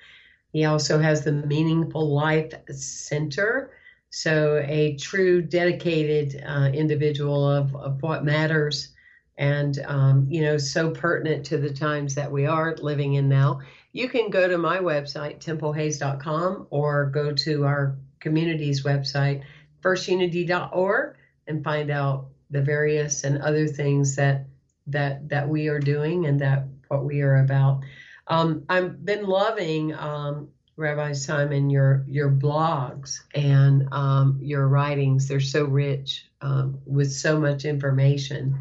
[0.53, 3.71] He also has the Meaningful Life Center
[4.17, 8.95] so, a true dedicated uh, individual of, of what matters
[9.37, 13.61] and, um, you know, so pertinent to the times that we are living in now.
[13.97, 19.43] You can go to my website, templehayes.com, or go to our community's website,
[19.83, 24.49] firstunity.org, and find out the various and other things that
[24.89, 27.85] that that we are doing and that what we are about.
[28.27, 35.27] Um, I've been loving um, Rabbi Simon, your your blogs and um, your writings.
[35.27, 38.59] They're so rich um, with so much information,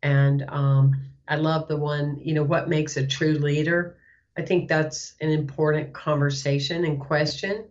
[0.00, 0.94] and um,
[1.26, 2.20] I love the one.
[2.22, 3.96] You know, what makes a true leader?
[4.36, 7.64] I think that's an important conversation and question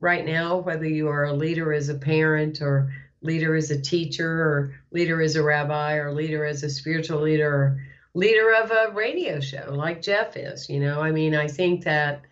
[0.00, 0.58] right now.
[0.58, 5.22] Whether you are a leader as a parent, or leader as a teacher, or leader
[5.22, 7.80] as a rabbi, or leader as a spiritual leader, or
[8.12, 10.68] leader of a radio show like Jeff is.
[10.68, 12.22] You know, I mean, I think that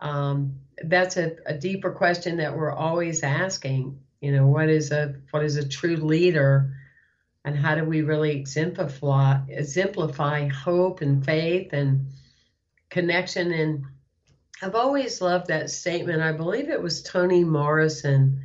[0.00, 3.98] um, that's a, a, deeper question that we're always asking.
[4.20, 6.72] You know, what is a what is a true leader,
[7.44, 12.06] and how do we really exemplify exemplify hope and faith and
[12.90, 13.52] connection?
[13.52, 13.84] And
[14.62, 16.22] I've always loved that statement.
[16.22, 18.42] I believe it was Toni Morrison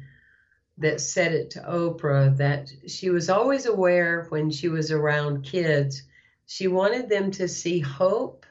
[0.78, 6.04] that said it to Oprah that she was always aware when she was around kids,
[6.46, 8.46] she wanted them to see hope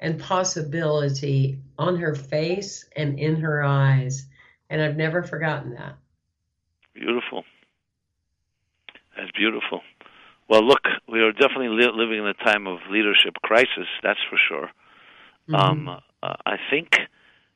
[0.00, 4.26] and possibility on her face and in her eyes.
[4.68, 5.96] And I've never forgotten that.
[6.94, 7.44] Beautiful.
[9.16, 9.82] That's beautiful.
[10.48, 14.38] Well, look, we are definitely li- living in a time of leadership crisis, that's for
[14.48, 14.70] sure.
[15.48, 15.54] Mm-hmm.
[15.54, 15.88] Um,
[16.22, 16.96] uh, I think,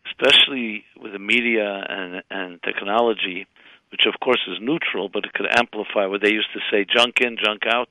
[0.06, 3.46] especially with the media and, and technology,
[3.90, 7.20] which of course is neutral, but it could amplify what they used to say junk
[7.20, 7.88] in, junk out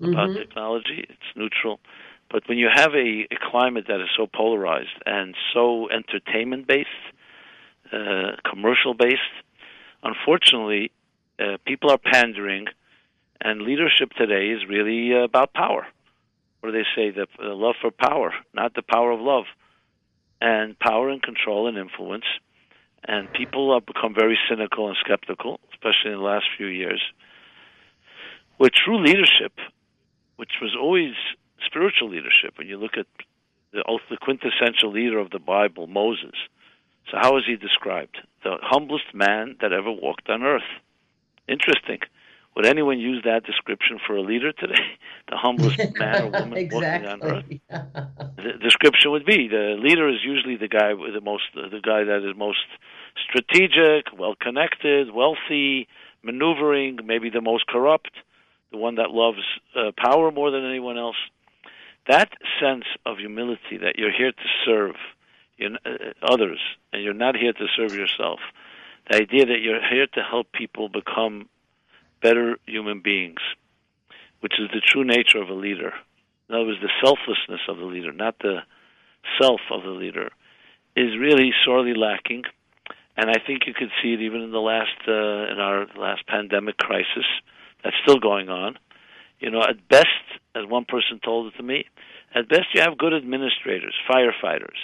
[0.00, 0.38] about mm-hmm.
[0.38, 1.06] technology.
[1.08, 1.78] It's neutral.
[2.30, 6.88] But when you have a, a climate that is so polarized and so entertainment based,
[7.92, 9.20] uh, commercial based,
[10.02, 10.90] unfortunately,
[11.38, 12.66] uh, people are pandering,
[13.40, 15.86] and leadership today is really uh, about power.
[16.62, 17.10] What do they say?
[17.10, 19.44] The, the love for power, not the power of love.
[20.40, 22.24] and power and control and influence.
[23.04, 27.02] And people have become very cynical and skeptical, especially in the last few years.
[28.58, 29.52] Where true leadership,
[30.36, 31.14] which was always
[31.66, 33.06] spiritual leadership, when you look at
[33.72, 36.34] the, the quintessential leader of the Bible, Moses.
[37.10, 38.18] So, how is he described?
[38.44, 40.70] The humblest man that ever walked on earth.
[41.48, 42.00] Interesting.
[42.54, 44.74] Would anyone use that description for a leader today?
[45.30, 46.74] The humblest man or woman exactly.
[46.74, 47.44] walking on earth.
[48.36, 52.04] the description would be the leader is usually the guy with the most, the guy
[52.04, 52.66] that is most
[53.30, 55.88] strategic, well connected, wealthy,
[56.22, 58.10] maneuvering, maybe the most corrupt,
[58.72, 59.42] the one that loves
[59.74, 61.16] uh, power more than anyone else.
[62.08, 64.96] That sense of humility that you're here to serve
[65.62, 65.88] uh,
[66.22, 66.58] others
[66.92, 68.40] and you're not here to serve yourself.
[69.08, 71.48] The idea that you're here to help people become
[72.22, 73.40] better human beings,
[74.40, 75.92] which is the true nature of a leader.
[76.48, 78.58] In other words, the selflessness of the leader, not the
[79.40, 80.30] self of the leader,
[80.96, 82.44] is really sorely lacking.
[83.16, 86.26] And I think you could see it even in the last uh, in our last
[86.26, 87.26] pandemic crisis
[87.82, 88.78] that's still going on.
[89.38, 90.08] You know, at best,
[90.54, 91.84] as one person told it to me,
[92.34, 94.78] at best you have good administrators, firefighters,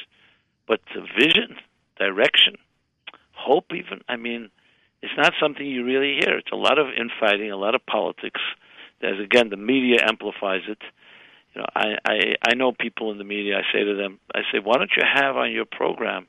[0.67, 1.57] but the vision,
[1.99, 2.57] direction,
[3.33, 4.03] hope, even.
[4.09, 4.51] I mean,
[5.03, 6.39] it's not something you really hear.
[6.39, 8.41] It's a lot of infighting, a lot of politics.
[9.03, 10.79] As again, the media amplifies it.
[11.55, 12.19] You know, I, I
[12.51, 13.59] I know people in the media.
[13.59, 16.27] I say to them, I say, why don't you have on your program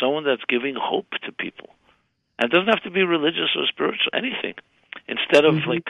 [0.00, 1.70] someone that's giving hope to people,
[2.38, 4.54] and it doesn't have to be religious or spiritual, anything.
[5.08, 5.70] Instead of mm-hmm.
[5.70, 5.88] like,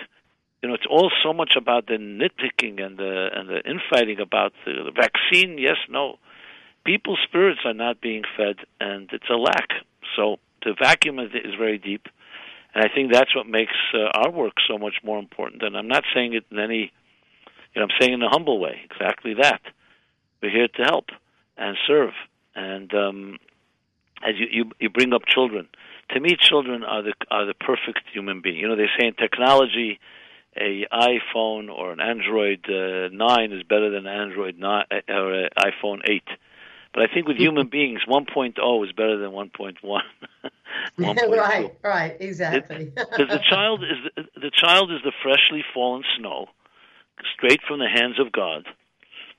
[0.62, 4.52] you know, it's all so much about the nitpicking and the and the infighting about
[4.64, 5.58] the, the vaccine.
[5.58, 6.18] Yes, no.
[6.84, 9.68] People's spirits are not being fed, and it's a lack.
[10.16, 12.06] So the vacuum is, very deep,
[12.74, 15.62] and I think that's what makes uh, our work so much more important.
[15.62, 16.92] And I'm not saying it in any,
[17.74, 19.60] you know, I'm saying in a humble way, exactly that.
[20.42, 21.06] We're here to help
[21.56, 22.12] and serve,
[22.54, 23.38] and um,
[24.22, 25.68] as you, you you bring up children,
[26.10, 28.56] to me, children are the are the perfect human being.
[28.56, 29.98] You know, they say in technology,
[30.56, 35.32] a iPhone or an Android uh, nine is better than an Android nine uh, or
[35.44, 36.28] an iPhone eight.
[36.94, 39.76] But I think with human beings, 1.0 is better than 1.1.
[40.98, 41.70] right, oh.
[41.82, 42.92] right, exactly.
[42.94, 46.46] Because the child is the, the child is the freshly fallen snow,
[47.36, 48.66] straight from the hands of God,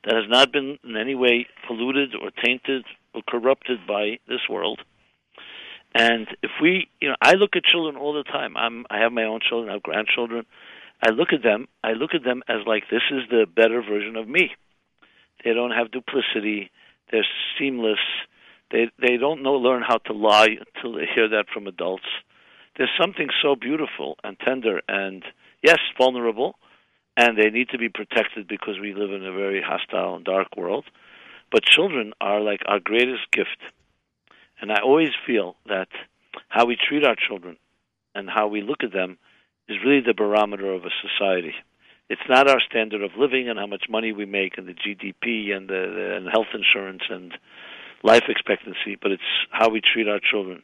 [0.04, 4.82] that has not been in any way polluted or tainted or corrupted by this world.
[5.94, 8.58] And if we, you know, I look at children all the time.
[8.58, 10.46] I'm, I have my own children, I have grandchildren.
[11.02, 14.16] I look at them, I look at them as like this is the better version
[14.18, 14.52] of me.
[15.44, 16.72] They don't have duplicity
[17.12, 17.26] they're
[17.58, 18.00] seamless.
[18.72, 22.06] They they don't know learn how to lie until they hear that from adults.
[22.78, 25.24] There's something so beautiful and tender and
[25.64, 26.56] yes, vulnerable,
[27.16, 30.58] and they need to be protected because we live in a very hostile and dark
[30.58, 30.86] world.
[31.52, 33.60] But children are like our greatest gift.
[34.60, 35.88] And I always feel that
[36.50, 37.58] how we treat our children
[38.14, 39.18] and how we look at them
[39.68, 41.54] is really the barometer of a society
[42.10, 45.56] it's not our standard of living and how much money we make and the GDP
[45.56, 47.34] and the, the and health insurance and
[48.04, 50.62] life expectancy, but it's how we treat our children.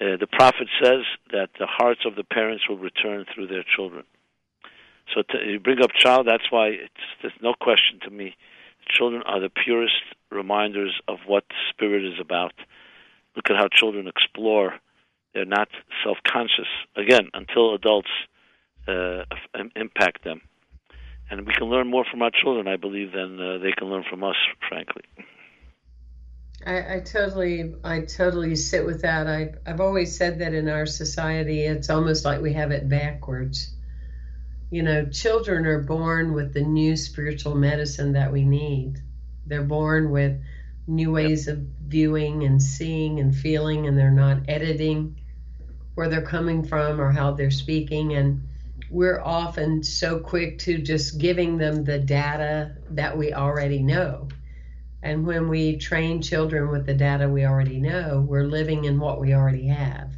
[0.00, 4.04] Uh, the prophet says that the hearts of the parents will return through their children.
[5.14, 8.36] So to, you bring up child, that's why it's, there's no question to me.
[8.90, 9.94] Children are the purest
[10.30, 12.52] reminders of what spirit is about.
[13.36, 14.74] Look at how children explore.
[15.34, 15.68] They're not
[16.04, 16.68] self-conscious.
[16.96, 18.08] Again, until adults
[18.88, 19.24] uh,
[19.76, 20.40] impact them.
[21.30, 24.04] And we can learn more from our children, I believe, than uh, they can learn
[24.08, 24.36] from us,
[24.68, 25.02] frankly.
[26.66, 29.26] I, I, totally, I totally sit with that.
[29.26, 33.74] I, I've always said that in our society, it's almost like we have it backwards.
[34.70, 38.98] You know, children are born with the new spiritual medicine that we need.
[39.46, 40.42] They're born with
[40.86, 45.20] new ways of viewing and seeing and feeling, and they're not editing
[45.94, 48.14] where they're coming from or how they're speaking.
[48.14, 48.42] And
[48.90, 54.28] we're often so quick to just giving them the data that we already know.
[55.02, 59.20] And when we train children with the data we already know, we're living in what
[59.20, 60.10] we already have.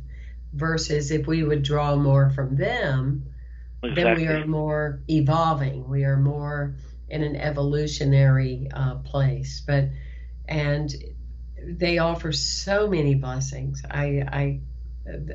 [0.52, 3.26] Versus if we would draw more from them,
[3.82, 4.04] exactly.
[4.04, 5.88] then we are more evolving.
[5.88, 6.74] We are more
[7.08, 9.62] in an evolutionary uh, place.
[9.64, 9.90] But
[10.48, 10.92] and
[11.62, 13.82] they offer so many blessings.
[13.88, 14.60] I, I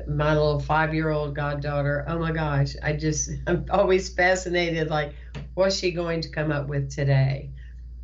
[0.08, 4.88] my little five year old goddaughter, oh my gosh, I just, I'm always fascinated.
[4.88, 5.14] Like,
[5.54, 7.50] what's she going to come up with today?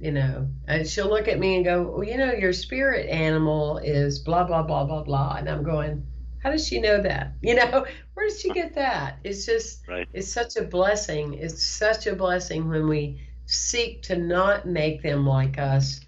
[0.00, 3.78] You know, and she'll look at me and go, well, you know, your spirit animal
[3.78, 5.36] is blah, blah, blah, blah, blah.
[5.38, 6.04] And I'm going,
[6.42, 7.34] how does she know that?
[7.42, 9.18] You know, where does she get that?
[9.22, 10.08] It's just, right.
[10.12, 11.34] it's such a blessing.
[11.34, 16.00] It's such a blessing when we seek to not make them like us,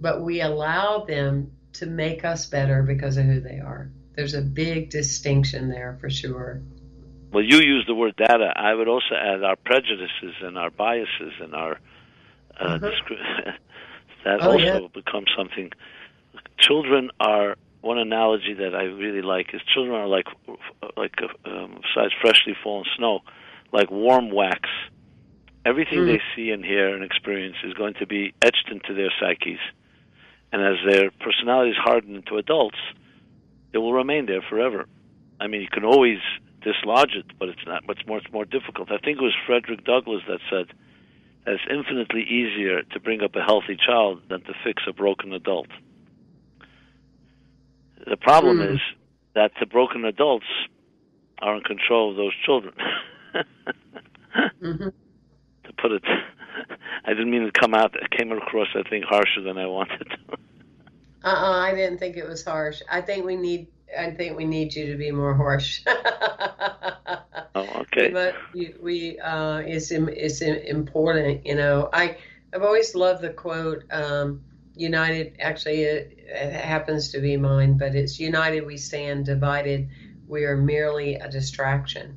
[0.00, 3.90] but we allow them to make us better because of who they are.
[4.18, 6.60] There's a big distinction there for sure.
[7.32, 8.52] Well, you use the word data.
[8.56, 11.78] I would also add our prejudices and our biases and our
[12.58, 12.80] uh, Mhm.
[12.80, 13.54] discri-
[14.24, 14.88] that Oh, also yeah.
[14.92, 15.70] becomes something.
[16.58, 20.26] Children are one analogy that I really like is children are like
[20.96, 21.14] like
[21.44, 23.20] um, besides freshly fallen snow,
[23.72, 24.68] like warm wax.
[25.64, 26.06] Everything Mm.
[26.06, 29.60] they see and hear and experience is going to be etched into their psyches,
[30.50, 32.78] and as their personalities harden into adults,
[33.72, 34.86] it will remain there forever.
[35.40, 36.18] I mean, you can always
[36.62, 37.82] dislodge it, but it's not.
[37.88, 38.90] It's more, it's more difficult.
[38.90, 40.66] I think it was Frederick Douglass that said
[41.44, 45.32] that it's infinitely easier to bring up a healthy child than to fix a broken
[45.32, 45.68] adult.
[48.06, 48.74] The problem Hmm.
[48.74, 48.78] is
[49.34, 50.46] that the broken adults
[51.40, 52.74] are in control of those children.
[54.60, 54.88] hmm
[55.64, 56.02] to put it,
[57.04, 57.94] I didn't mean to come out.
[57.94, 60.17] It came across, I think, harsher than I wanted.
[61.28, 62.82] Uh-uh, I didn't think it was harsh.
[62.90, 63.68] I think we need.
[63.98, 65.82] I think we need you to be more harsh.
[67.54, 68.12] Oh, okay.
[68.12, 71.46] But we, we uh, it's it's important.
[71.46, 72.16] You know, I
[72.54, 73.84] I've always loved the quote.
[73.90, 74.42] Um,
[74.74, 79.88] United, actually, it, it happens to be mine, but it's United we stand, divided
[80.26, 82.16] we are merely a distraction.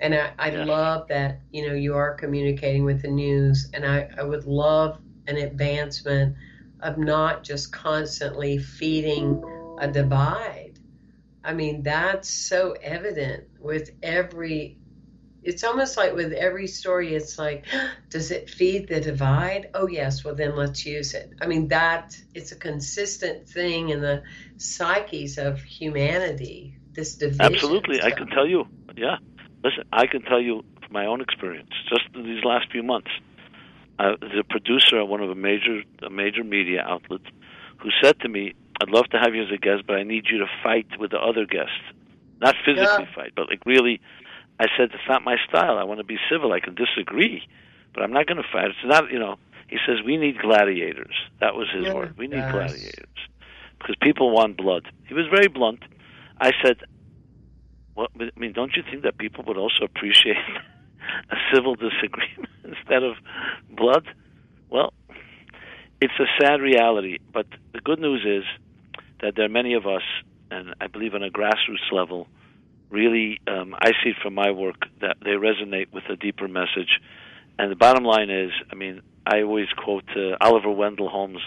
[0.00, 0.66] And I, I Yes.
[0.66, 4.98] love that you know you are communicating with the news, and I, I would love
[5.26, 6.36] an advancement
[6.82, 9.42] of not just constantly feeding
[9.78, 10.78] a divide.
[11.42, 14.76] I mean, that's so evident with every.
[15.42, 17.64] It's almost like with every story, it's like,
[18.10, 19.70] does it feed the divide?
[19.72, 21.30] Oh, yes, well, then let's use it.
[21.40, 24.22] I mean, that it's a consistent thing in the
[24.58, 27.54] psyches of humanity, this division.
[27.54, 28.64] Absolutely, I can tell you.
[28.96, 29.16] Yeah,
[29.64, 31.70] listen, I can tell you from my own experience.
[31.88, 33.10] Just in these last few months,
[34.00, 37.20] uh, the producer at one of a major a major media outlet,
[37.80, 40.24] who said to me, "I'd love to have you as a guest, but I need
[40.30, 41.84] you to fight with the other guests,
[42.40, 43.14] not physically Yeah.
[43.14, 44.00] fight, but like really."
[44.58, 45.78] I said, "It's not my style.
[45.78, 46.52] I want to be civil.
[46.52, 47.42] I can disagree,
[47.94, 48.70] but I'm not going to fight.
[48.70, 49.36] It's not, you know."
[49.68, 52.12] He says, "We need gladiators." That was his Yeah, word.
[52.18, 52.52] We need yes.
[52.52, 53.20] gladiators
[53.78, 54.84] because people want blood.
[55.08, 55.82] He was very blunt.
[56.40, 56.78] I said,
[57.96, 60.36] well, I mean, don't you think that people would also appreciate
[61.30, 63.16] a civil disagreement instead of
[63.70, 64.06] blood?
[64.70, 64.92] Well,
[66.00, 68.44] it's a sad reality, but the good news is
[69.20, 70.02] that there are many of us,
[70.50, 72.26] and I believe on a grassroots level,
[72.88, 77.00] really, um, I see it from my work that they resonate with a deeper message.
[77.58, 81.42] And the bottom line is, I mean, I always quote uh, Oliver Wendell Holmes'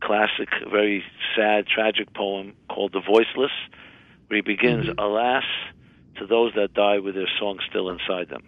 [0.00, 1.04] classic, very
[1.36, 3.52] sad, tragic poem called "The Voiceless."
[4.28, 5.44] where he begins, Alas,
[6.18, 8.42] to those that die with their song still inside them.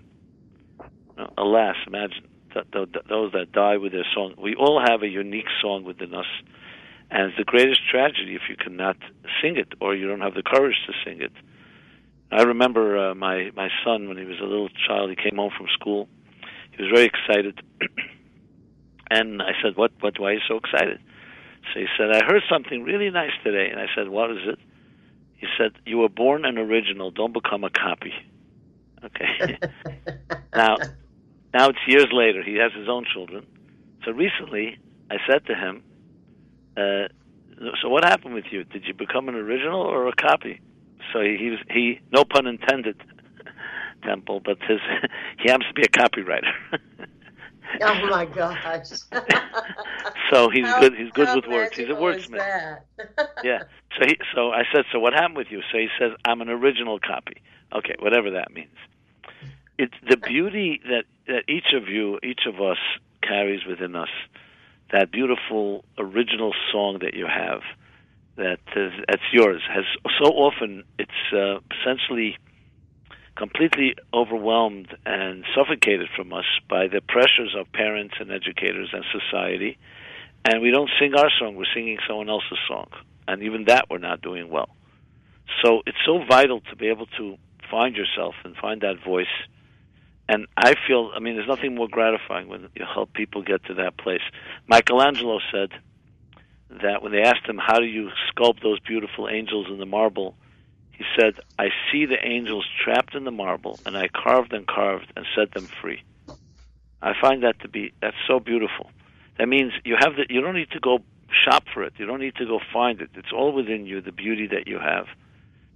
[1.36, 2.26] Alas, imagine
[2.72, 4.34] those that die with their song.
[4.38, 6.26] We all have a unique song within us,
[7.10, 8.96] and it's the greatest tragedy if you cannot
[9.40, 11.32] sing it or you don't have the courage to sing it.
[12.32, 15.10] I remember uh, my my son when he was a little child.
[15.10, 16.08] He came home from school.
[16.76, 17.60] He was very excited,
[19.10, 19.92] and I said, "What?
[20.00, 20.18] What?
[20.18, 21.00] Why are you so excited?"
[21.72, 24.58] So he said, "I heard something really nice today." And I said, "What is it?"
[25.38, 27.10] He said, "You were born an original.
[27.10, 28.12] Don't become a copy."
[29.02, 29.58] Okay.
[30.54, 30.76] now,
[31.54, 32.42] now it's years later.
[32.42, 33.46] He has his own children.
[34.04, 34.78] So recently,
[35.10, 35.82] I said to him,
[36.76, 37.08] uh,
[37.82, 38.64] "So what happened with you?
[38.64, 40.60] Did you become an original or a copy?"
[41.12, 43.02] So he, he was he, no pun intended,
[44.04, 44.80] Temple, but his
[45.38, 46.52] he happens to be a copywriter.
[47.82, 48.88] Oh my gosh.
[50.32, 50.94] so he's How- good.
[50.96, 51.76] He's good with words.
[51.76, 52.80] He's a wordsmith.
[53.44, 53.62] Yeah.
[53.96, 55.60] So he, so I said, so what happened with you?
[55.70, 57.40] So he says, I'm an original copy.
[57.72, 58.74] Okay, whatever that means.
[59.82, 62.76] It's the beauty that that each of you, each of us
[63.22, 64.10] carries within us.
[64.92, 67.62] That beautiful original song that you have,
[68.36, 69.84] that is, that's yours, has
[70.22, 72.36] so often it's uh, essentially
[73.36, 79.78] completely overwhelmed and suffocated from us by the pressures of parents and educators and society.
[80.44, 82.88] And we don't sing our song, we're singing someone else's song.
[83.26, 84.68] And even that we're not doing well.
[85.64, 87.38] So it's so vital to be able to
[87.70, 89.34] find yourself and find that voice.
[90.30, 93.74] And I feel, I mean, there's nothing more gratifying when you help people get to
[93.74, 94.20] that place.
[94.68, 95.70] Michelangelo said
[96.84, 100.36] that when they asked him, How do you sculpt those beautiful angels in the marble?
[100.92, 105.12] He said, I see the angels trapped in the marble, and I carved and carved
[105.16, 106.04] and set them free.
[107.02, 108.88] I find that to be, that's so beautiful.
[109.36, 111.00] That means you have the, you don't need to go
[111.44, 111.94] shop for it.
[111.96, 113.10] You don't need to go find it.
[113.14, 115.06] It's all within you, the beauty that you have,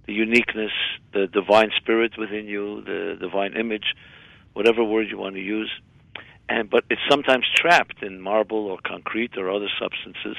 [0.05, 0.71] the uniqueness,
[1.11, 3.95] the divine spirit within you, the divine image,
[4.55, 5.71] whatever word you want to use.
[6.49, 10.37] And but it's sometimes trapped in marble or concrete or other substances.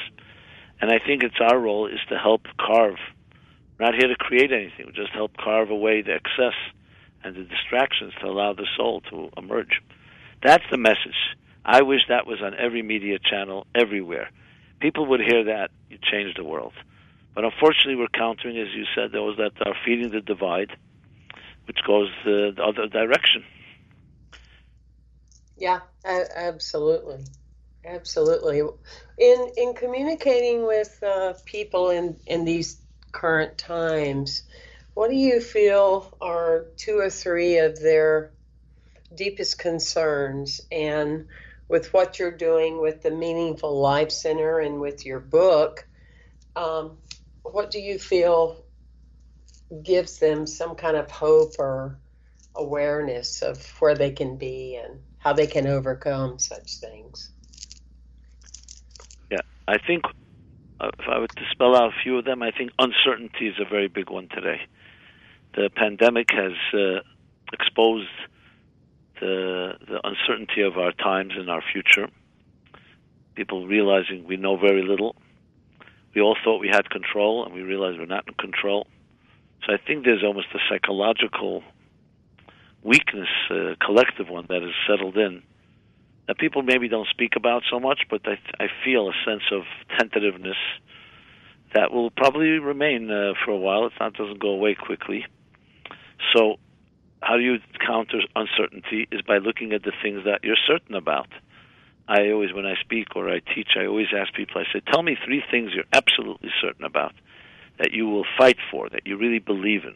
[0.80, 2.98] And I think it's our role is to help carve.
[3.78, 4.86] We're not here to create anything.
[4.86, 6.54] We just help carve away the excess
[7.22, 9.80] and the distractions to allow the soul to emerge.
[10.42, 11.36] That's the message.
[11.64, 14.30] I wish that was on every media channel everywhere.
[14.80, 16.72] People would hear that, you change the world.
[17.34, 20.70] But unfortunately, we're countering, as you said, those that are feeding the divide,
[21.66, 23.44] which goes the, the other direction.
[25.56, 27.24] Yeah, absolutely,
[27.84, 28.60] absolutely.
[29.18, 32.80] In in communicating with uh, people in in these
[33.12, 34.42] current times,
[34.94, 38.32] what do you feel are two or three of their
[39.14, 40.60] deepest concerns?
[40.70, 41.26] And
[41.68, 45.86] with what you're doing with the Meaningful Life Center and with your book,
[46.56, 46.98] um,
[47.42, 48.58] what do you feel
[49.82, 51.98] gives them some kind of hope or
[52.54, 57.30] awareness of where they can be and how they can overcome such things.
[59.28, 60.04] Yeah, I think
[60.78, 63.56] uh, if I were to spell out a few of them, I think uncertainty is
[63.58, 64.60] a very big one today.
[65.56, 67.00] The pandemic has uh,
[67.52, 68.08] exposed
[69.20, 72.08] the the uncertainty of our times and our future.
[73.34, 75.16] People realizing we know very little.
[76.14, 78.86] We all thought we had control, and we realize we're not in control.
[79.64, 81.64] So I think there's almost a psychological
[82.86, 85.42] weakness, a collective one that has settled in
[86.26, 89.62] that people maybe don't speak about so much, but I, I feel a sense of
[89.98, 90.56] tentativeness
[91.74, 93.86] that will probably remain uh, for a while.
[93.86, 95.26] It not doesn't go away quickly.
[96.34, 96.56] So,
[97.22, 99.08] how do you counter uncertainty?
[99.12, 101.28] Is by looking at the things that you're certain about.
[102.08, 104.60] I always, when I speak or I teach, I always ask people.
[104.60, 107.14] I say, "Tell me three things you're absolutely certain about,
[107.78, 109.94] that you will fight for, that you really believe in."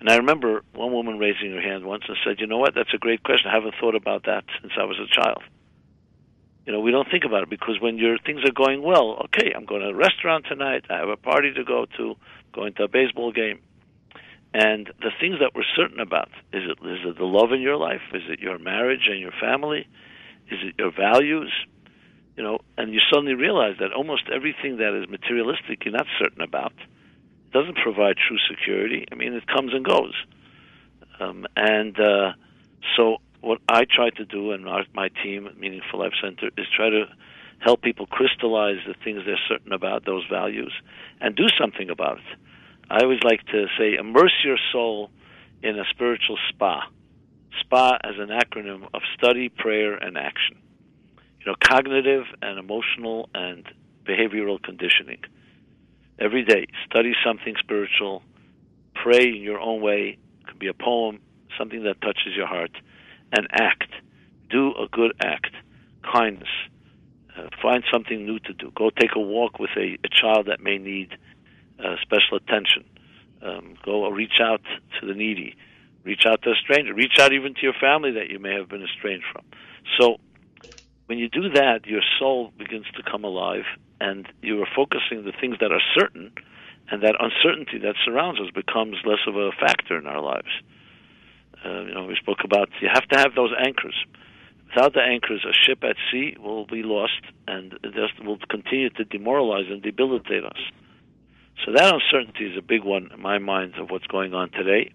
[0.00, 2.74] And I remember one woman raising her hand once and said, "You know what?
[2.74, 3.50] That's a great question.
[3.50, 5.42] I haven't thought about that since I was a child."
[6.66, 9.52] You know, we don't think about it because when your things are going well, okay,
[9.54, 10.84] I'm going to a restaurant tonight.
[10.88, 12.16] I have a party to go to,
[12.52, 13.60] going to a baseball game,
[14.54, 17.76] and the things that we're certain about is it is it the love in your
[17.76, 18.02] life?
[18.14, 19.86] Is it your marriage and your family?
[20.50, 21.52] Is it your values?
[22.36, 26.40] You know, and you suddenly realize that almost everything that is materialistic, you're not certain
[26.40, 26.72] about
[27.52, 29.06] doesn't provide true security.
[29.10, 30.14] I mean, it comes and goes.
[31.18, 32.32] Um, and uh,
[32.96, 36.66] so, what I try to do, and our, my team at Meaningful Life Center, is
[36.74, 37.04] try to
[37.58, 40.72] help people crystallize the things they're certain about, those values,
[41.20, 42.38] and do something about it.
[42.90, 45.10] I always like to say, immerse your soul
[45.62, 46.88] in a spiritual spa.
[47.60, 50.56] SPA as an acronym of study, prayer, and action.
[51.40, 53.66] You know, cognitive and emotional and
[54.04, 55.20] behavioral conditioning
[56.20, 56.66] every day.
[56.86, 58.22] Study something spiritual.
[58.94, 60.18] Pray in your own way.
[60.40, 61.20] It could be a poem,
[61.58, 62.72] something that touches your heart,
[63.32, 63.90] and act.
[64.50, 65.52] Do a good act.
[66.02, 66.48] Kindness.
[67.36, 68.72] Uh, find something new to do.
[68.74, 71.16] Go take a walk with a, a child that may need
[71.78, 72.84] uh, special attention.
[73.42, 74.60] Um, go reach out
[75.00, 75.56] to the needy.
[76.04, 76.94] Reach out to a stranger.
[76.94, 79.44] Reach out even to your family that you may have been estranged from.
[79.98, 80.16] So,
[81.06, 83.64] when you do that, your soul begins to come alive,
[84.00, 86.32] and you are focusing the things that are certain,
[86.90, 90.50] and that uncertainty that surrounds us becomes less of a factor in our lives.
[91.64, 93.94] Uh, you know, we spoke about you have to have those anchors.
[94.74, 99.04] Without the anchors, a ship at sea will be lost, and it will continue to
[99.04, 100.58] demoralize and debilitate us.
[101.64, 104.92] So that uncertainty is a big one in my mind of what's going on today.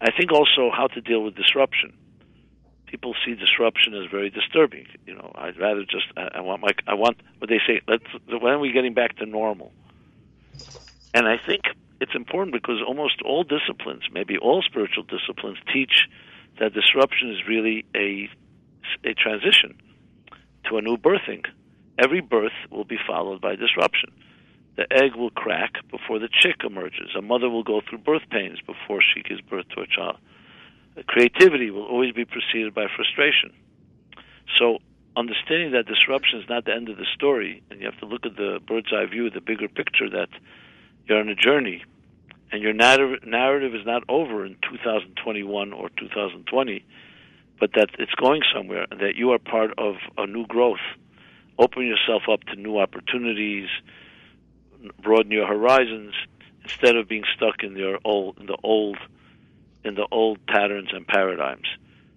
[0.00, 1.94] I think also how to deal with disruption
[2.90, 4.86] people see disruption as very disturbing.
[5.06, 7.80] You know, I'd rather just I, I want my I want what they say.
[7.86, 9.72] Let's when are we getting back to normal?
[11.14, 11.62] And I think
[12.00, 16.08] it's important because almost all disciplines, maybe all spiritual disciplines, teach
[16.60, 18.28] that disruption is really a
[19.04, 19.78] a transition
[20.68, 21.44] to a new birthing.
[21.98, 24.12] Every birth will be followed by disruption.
[24.76, 27.10] The egg will crack before the chick emerges.
[27.16, 30.18] A mother will go through birth pains before she gives birth to a child
[31.06, 33.52] creativity will always be preceded by frustration.
[34.56, 34.78] So,
[35.16, 38.24] understanding that disruption is not the end of the story, and you have to look
[38.24, 40.28] at the bird's eye view, the bigger picture that
[41.06, 41.84] you're on a journey,
[42.50, 46.84] and your narrative is not over in 2021 or 2020,
[47.60, 50.78] but that it's going somewhere, and that you are part of a new growth.
[51.58, 53.68] Open yourself up to new opportunities,
[55.02, 56.14] broaden your horizons,
[56.62, 58.98] instead of being stuck in your old in the old
[59.84, 61.66] in the old patterns and paradigms.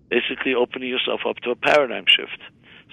[0.10, 2.40] Basically, opening yourself up to a paradigm shift.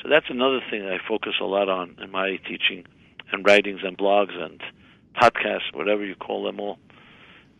[0.02, 2.84] So that's another thing I focus a lot on in my teaching
[3.32, 4.60] and writings and blogs and
[5.20, 6.78] podcasts, whatever you call them all,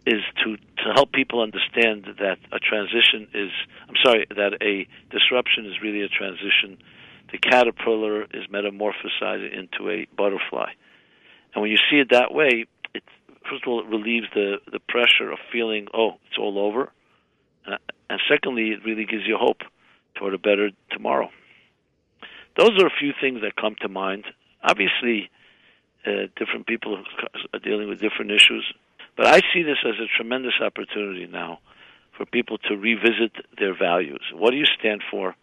[0.07, 3.51] is to, to help people understand that a transition is,
[3.89, 6.79] I'm sorry, that a disruption is really a transition.
[7.33, 10.71] The caterpillar is metamorphosizing into a butterfly.
[11.55, 13.03] And when you see it that way, it
[13.51, 16.93] first of all it relieves the the pressure of feeling, oh, it's all over,
[18.11, 19.63] and secondly, it really gives you hope
[20.15, 21.31] toward a better tomorrow.
[22.57, 24.25] Those are a few things that come to mind.
[24.63, 25.31] Obviously,
[26.07, 26.99] uh, different people
[27.53, 28.65] are dealing with different issues,
[29.17, 31.61] but I see this as a tremendous opportunity now
[32.17, 34.23] for people to revisit their values.
[34.35, 35.37] What do you stand for?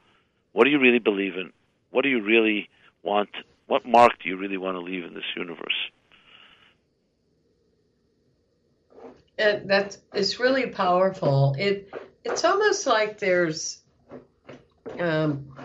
[0.51, 1.51] What do you really believe in?
[1.91, 2.69] What do you really
[3.03, 3.29] want?
[3.67, 5.73] What mark do you really want to leave in this universe?
[9.37, 11.55] And that's it's really powerful.
[11.57, 11.93] It
[12.25, 13.79] it's almost like there's
[14.99, 15.55] um,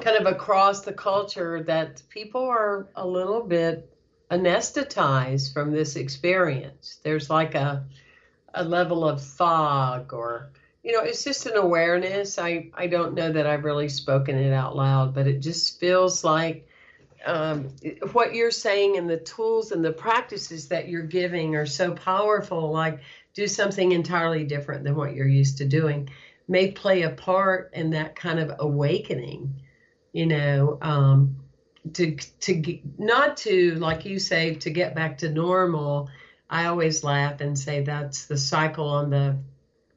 [0.00, 3.88] kind of across the culture that people are a little bit
[4.30, 6.98] anesthetized from this experience.
[7.02, 7.84] There's like a
[8.54, 10.50] a level of fog or
[10.82, 14.52] you know it's just an awareness i i don't know that i've really spoken it
[14.52, 16.66] out loud but it just feels like
[17.26, 17.68] um,
[18.12, 22.72] what you're saying and the tools and the practices that you're giving are so powerful
[22.72, 23.00] like
[23.34, 26.10] do something entirely different than what you're used to doing.
[26.48, 29.60] May play a part in that kind of awakening
[30.12, 31.36] you know um,
[31.92, 36.08] to to not to like you say to get back to normal.
[36.48, 39.38] I always laugh and say that's the cycle on the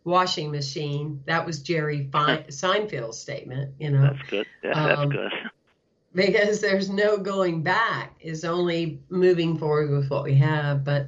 [0.04, 1.24] washing machine.
[1.26, 4.02] That was jerry Fein- seinfeld's statement you know.
[4.02, 4.48] That's good.
[4.64, 5.32] Yeah that's um, good.
[6.16, 10.84] because there's no going back is only moving forward with what we have.
[10.84, 11.08] But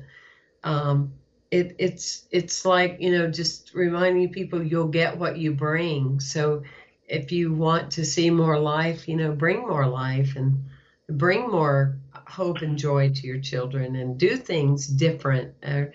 [0.63, 1.13] um,
[1.55, 6.19] it, it's it's like you know just reminding people you'll get what you bring.
[6.19, 6.63] So
[7.07, 10.65] if you want to see more life you know bring more life and
[11.09, 11.97] bring more
[12.27, 15.53] hope and joy to your children and do things different.
[15.63, 15.85] Uh,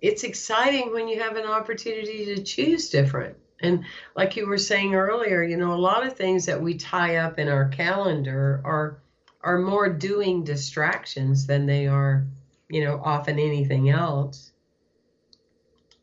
[0.00, 3.36] it's exciting when you have an opportunity to choose different.
[3.60, 3.84] And
[4.14, 7.38] like you were saying earlier, you know, a lot of things that we tie up
[7.38, 9.00] in our calendar are
[9.40, 12.26] are more doing distractions than they are,
[12.68, 14.52] you know, often anything else.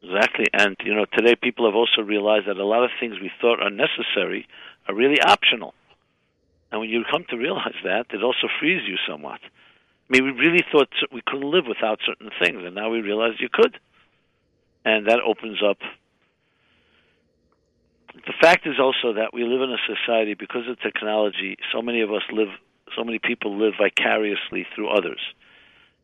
[0.06, 0.46] Exactly.
[0.54, 3.62] And you know, today people have also realized that a lot of things we thought
[3.62, 4.48] are necessary
[4.88, 5.74] are really optional.
[6.72, 9.40] And when you come to realize that, it also frees you somewhat.
[9.42, 13.34] I mean, we really thought we couldn't live without certain things, and now we realize
[13.40, 13.80] you could.
[14.84, 15.78] And that opens up
[18.26, 21.58] the fact is also that we live in a society because of technology.
[21.74, 22.48] So many of us live,
[22.96, 25.20] so many people live vicariously through others.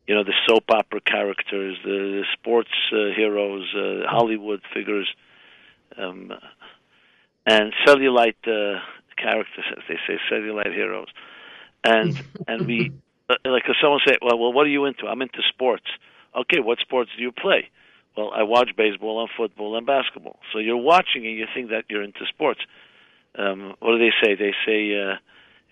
[0.06, 5.08] You know, the soap opera characters, the, the sports uh, heroes, uh, Hollywood figures,
[5.96, 6.32] um,
[7.46, 8.80] and cellulite uh,
[9.16, 11.08] characters, as they say, cellulite heroes.
[11.84, 12.92] And and we,
[13.28, 15.86] uh, like, if someone say, "Well, well, what are you into?" I'm into sports.
[16.34, 17.68] Okay, what sports do you play?
[18.16, 20.38] Well, I watch baseball and football and basketball.
[20.52, 22.60] So you're watching and you think that you're into sports.
[23.38, 24.34] Um, what do they say?
[24.34, 25.16] They say uh,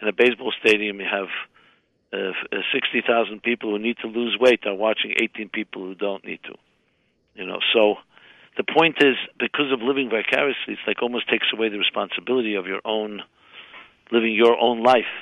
[0.00, 1.28] in a baseball stadium you have
[2.12, 6.24] uh, uh 60,000 people who need to lose weight are watching 18 people who don't
[6.24, 6.54] need to.
[7.34, 7.96] You know, so
[8.56, 12.66] the point is because of living vicariously, it's like almost takes away the responsibility of
[12.66, 13.22] your own
[14.10, 15.12] living your own life.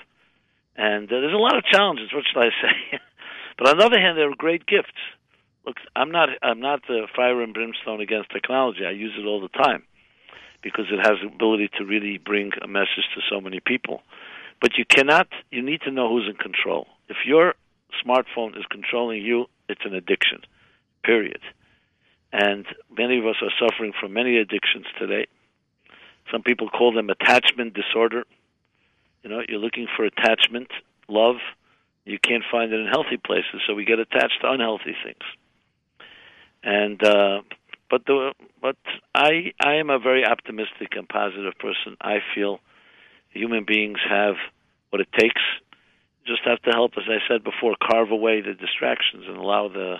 [0.76, 2.12] And uh, there's a lot of challenges.
[2.12, 2.98] What should I say?
[3.58, 4.96] but on the other hand, they're great gifts
[5.68, 8.86] look, I'm not I'm not the fire and brimstone against technology.
[8.86, 9.84] I use it all the time
[10.62, 14.02] because it has the ability to really bring a message to so many people.
[14.60, 15.28] But you cannot.
[15.50, 16.86] You need to know who's in control.
[17.08, 17.54] If your
[18.04, 20.40] smartphone is controlling you, it's an addiction.
[21.04, 21.40] Period.
[22.32, 25.26] And many of us are suffering from many addictions today.
[26.30, 28.24] Some people call them attachment disorder.
[29.22, 30.68] You know, you're looking for attachment,
[31.08, 31.36] love.
[32.04, 35.24] You can't find it in healthy places, so we get attached to unhealthy things
[36.62, 37.40] and uh,
[37.90, 38.76] but the but
[39.14, 41.96] I I am a very optimistic and positive person.
[42.00, 42.60] I feel
[43.30, 44.36] human beings have
[44.90, 45.42] what it takes.
[46.26, 49.96] Just have to help, as I said before, carve away the distractions and allow the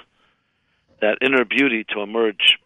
[1.01, 2.59] that inner beauty to emerge.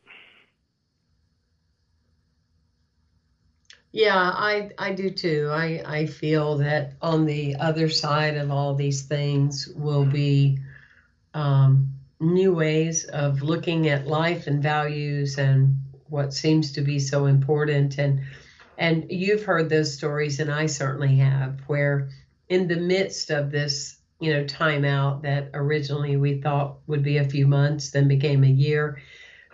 [3.92, 5.48] Yeah, I I do too.
[5.52, 10.58] I I feel that on the other side of all these things will be
[11.34, 15.76] um, new ways of looking at life and values and
[16.08, 18.22] what seems to be so important and
[18.82, 22.08] and you've heard those stories and I certainly have where
[22.48, 27.28] in the midst of this you know timeout that originally we thought would be a
[27.28, 29.00] few months then became a year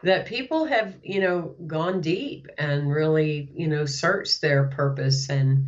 [0.03, 5.67] that people have you know gone deep and really you know searched their purpose and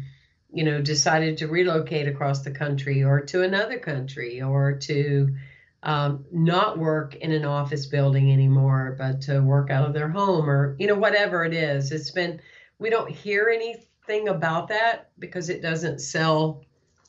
[0.50, 5.36] you know decided to relocate across the country or to another country or to
[5.82, 10.48] um, not work in an office building anymore, but to work out of their home
[10.48, 11.90] or, you know, whatever it is.
[11.90, 12.40] It's been,
[12.81, 16.64] we don't hear anything about that because it doesn't sell,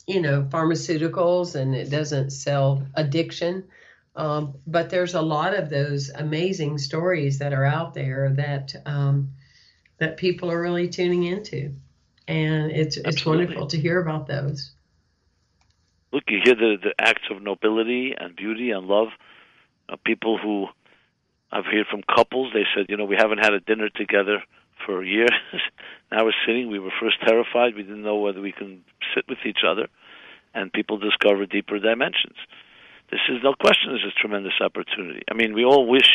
[0.06, 3.64] you know, pharmaceuticals and it doesn't sell addiction.
[4.16, 9.32] Um, but there's a lot of those amazing stories that are out there that um,
[10.00, 11.74] that people are really tuning into,
[12.28, 13.10] and it's Absolutely.
[13.10, 14.72] it's wonderful to hear about those.
[16.12, 19.08] Look, you hear the, the acts of nobility and beauty and love.
[19.88, 20.68] Uh, people who
[21.50, 22.52] I've heard from couples.
[22.54, 24.44] They said, you know, we haven't had a dinner together
[24.86, 25.32] for years.
[26.12, 26.70] now we're sitting.
[26.70, 27.76] We were first terrified.
[27.76, 28.84] We didn't know whether we can
[29.16, 29.88] sit with each other,
[30.54, 32.38] and people discover deeper dimensions.
[33.12, 33.94] This is no question.
[33.94, 35.22] This is a tremendous opportunity.
[35.30, 36.10] I mean, we all wish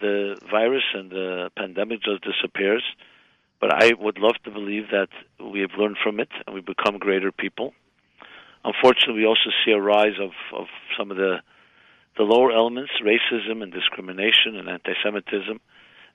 [0.00, 2.84] the virus and the pandemic just disappears,
[3.60, 5.08] but I would love to believe that
[5.40, 7.72] we have learned from it and we become greater people.
[8.64, 10.66] Unfortunately, we also see a rise of, of
[10.96, 11.38] some of the
[12.16, 15.60] the lower elements, racism and discrimination and anti-Semitism,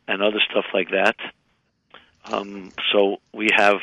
[0.07, 1.15] and other stuff like that.
[2.31, 3.79] Um, so we have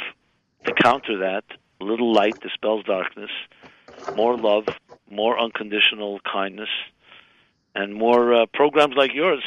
[0.65, 1.45] to counter that.
[1.81, 3.31] Little light dispels darkness.
[4.15, 4.67] More love,
[5.11, 6.69] more unconditional kindness,
[7.75, 9.43] and more uh, programs like yours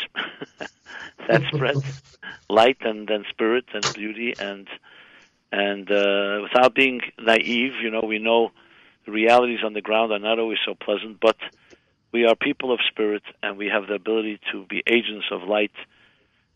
[1.27, 1.77] that spread
[2.49, 4.67] light and, and spirit and beauty and
[5.51, 8.51] and uh, without being naive, you know, we know
[9.05, 11.37] the realities on the ground are not always so pleasant, but
[12.11, 15.71] we are people of spirit, and we have the ability to be agents of light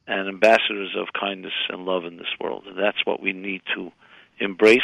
[0.07, 2.65] and ambassadors of kindness and love in this world.
[2.67, 3.91] And that's what we need to
[4.39, 4.81] embrace.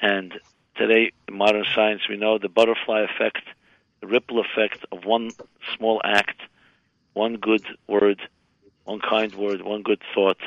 [0.00, 0.34] And
[0.76, 3.42] today, in modern science, we know the butterfly effect,
[4.00, 5.30] the ripple effect of one
[5.76, 6.40] small act,
[7.14, 8.20] one good word,
[8.84, 10.38] one kind word, one good thought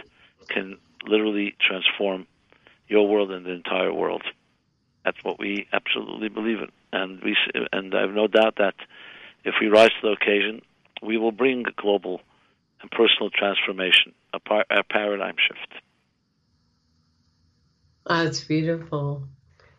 [0.49, 2.27] can literally transform
[2.87, 4.23] your world and the entire world.
[5.05, 7.35] That's what we absolutely believe in, and we
[7.71, 8.75] and I have no doubt that
[9.45, 10.61] if we rise to the occasion,
[11.01, 12.21] we will bring global
[12.81, 15.81] and personal transformation, a, par- a paradigm shift.
[18.05, 19.29] That's beautiful.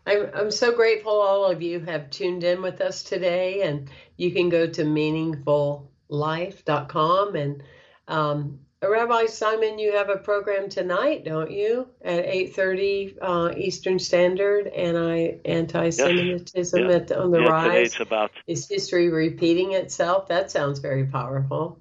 [0.05, 4.31] I'm, I'm so grateful all of you have tuned in with us today, and you
[4.31, 7.63] can go to meaningfullife.com and
[8.07, 11.87] um, Rabbi Simon, you have a program tonight, don't you?
[12.01, 17.11] At eight thirty uh, Eastern Standard, anti anti-Semitism yes.
[17.11, 17.87] at, on the yeah, rise.
[17.87, 20.29] It's about is history repeating itself?
[20.29, 21.79] That sounds very powerful.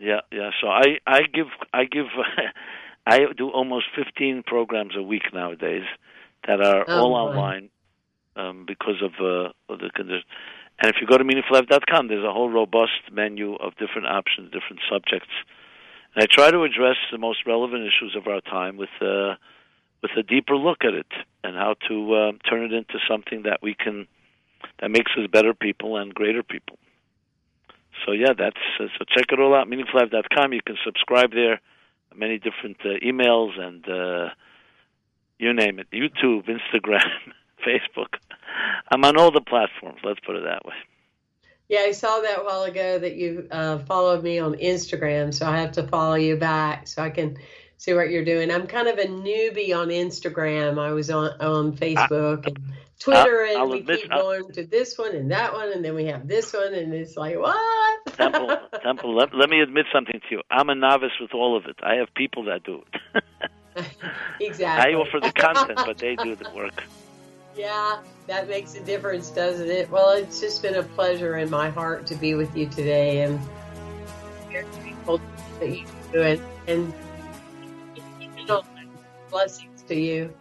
[0.00, 0.50] Yeah, yeah.
[0.60, 2.06] So I I give I give
[3.06, 5.84] I do almost fifteen programs a week nowadays
[6.48, 7.68] that are oh, all online
[8.34, 10.24] um, because of, uh, of the condition.
[10.82, 14.80] And if you go to meaningfullife.com, there's a whole robust menu of different options, different
[14.90, 15.28] subjects
[16.14, 19.34] and I try to address the most relevant issues of our time with uh,
[20.02, 21.06] with a deeper look at it
[21.44, 24.06] and how to uh, turn it into something that we can
[24.80, 26.78] that makes us better people and greater people.
[28.06, 30.52] So yeah, that's uh, so check it all out meaningfullife.com.
[30.52, 31.60] You can subscribe there,
[32.14, 34.30] many different uh, emails and uh,
[35.38, 37.04] you name it, YouTube, Instagram,
[37.66, 38.14] Facebook.
[38.90, 40.00] I'm on all the platforms.
[40.04, 40.74] Let's put it that way.
[41.68, 45.46] Yeah, I saw that a while ago that you uh, followed me on Instagram, so
[45.46, 47.38] I have to follow you back so I can
[47.78, 48.50] see what you're doing.
[48.50, 50.78] I'm kind of a newbie on Instagram.
[50.78, 52.58] I was on on Facebook and
[52.98, 55.94] Twitter, I'll, and we admit, keep going to this one and that one, and then
[55.94, 57.89] we have this one, and it's like what?
[58.16, 59.16] Temple, Temple.
[59.16, 60.42] Let, let me admit something to you.
[60.50, 61.76] I'm a novice with all of it.
[61.82, 62.82] I have people that do
[63.14, 63.24] it.
[64.40, 64.94] exactly.
[64.94, 66.82] I offer the content, but they do the work.
[67.56, 69.90] Yeah, that makes a difference, doesn't it?
[69.90, 73.40] Well, it's just been a pleasure in my heart to be with you today and
[74.48, 75.20] very grateful
[75.58, 76.40] that you do it.
[76.66, 76.94] And
[79.30, 80.32] blessings to you.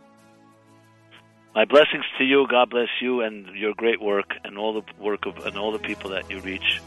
[1.56, 2.48] My blessings to you.
[2.48, 5.80] God bless you and your great work and all the work of and all the
[5.80, 6.82] people that you reach.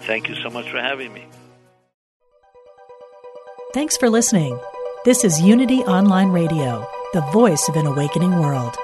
[0.00, 1.26] And thank you so much for having me.
[3.74, 4.58] Thanks for listening.
[5.04, 8.74] This is Unity Online Radio, the voice of an awakening world.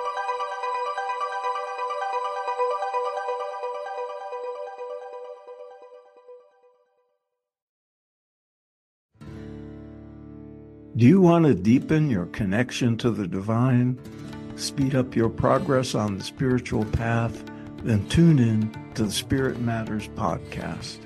[10.96, 13.98] Do you want to deepen your connection to the divine?
[14.56, 17.42] Speed up your progress on the spiritual path?
[17.84, 21.05] Then tune in to the Spirit Matters podcast.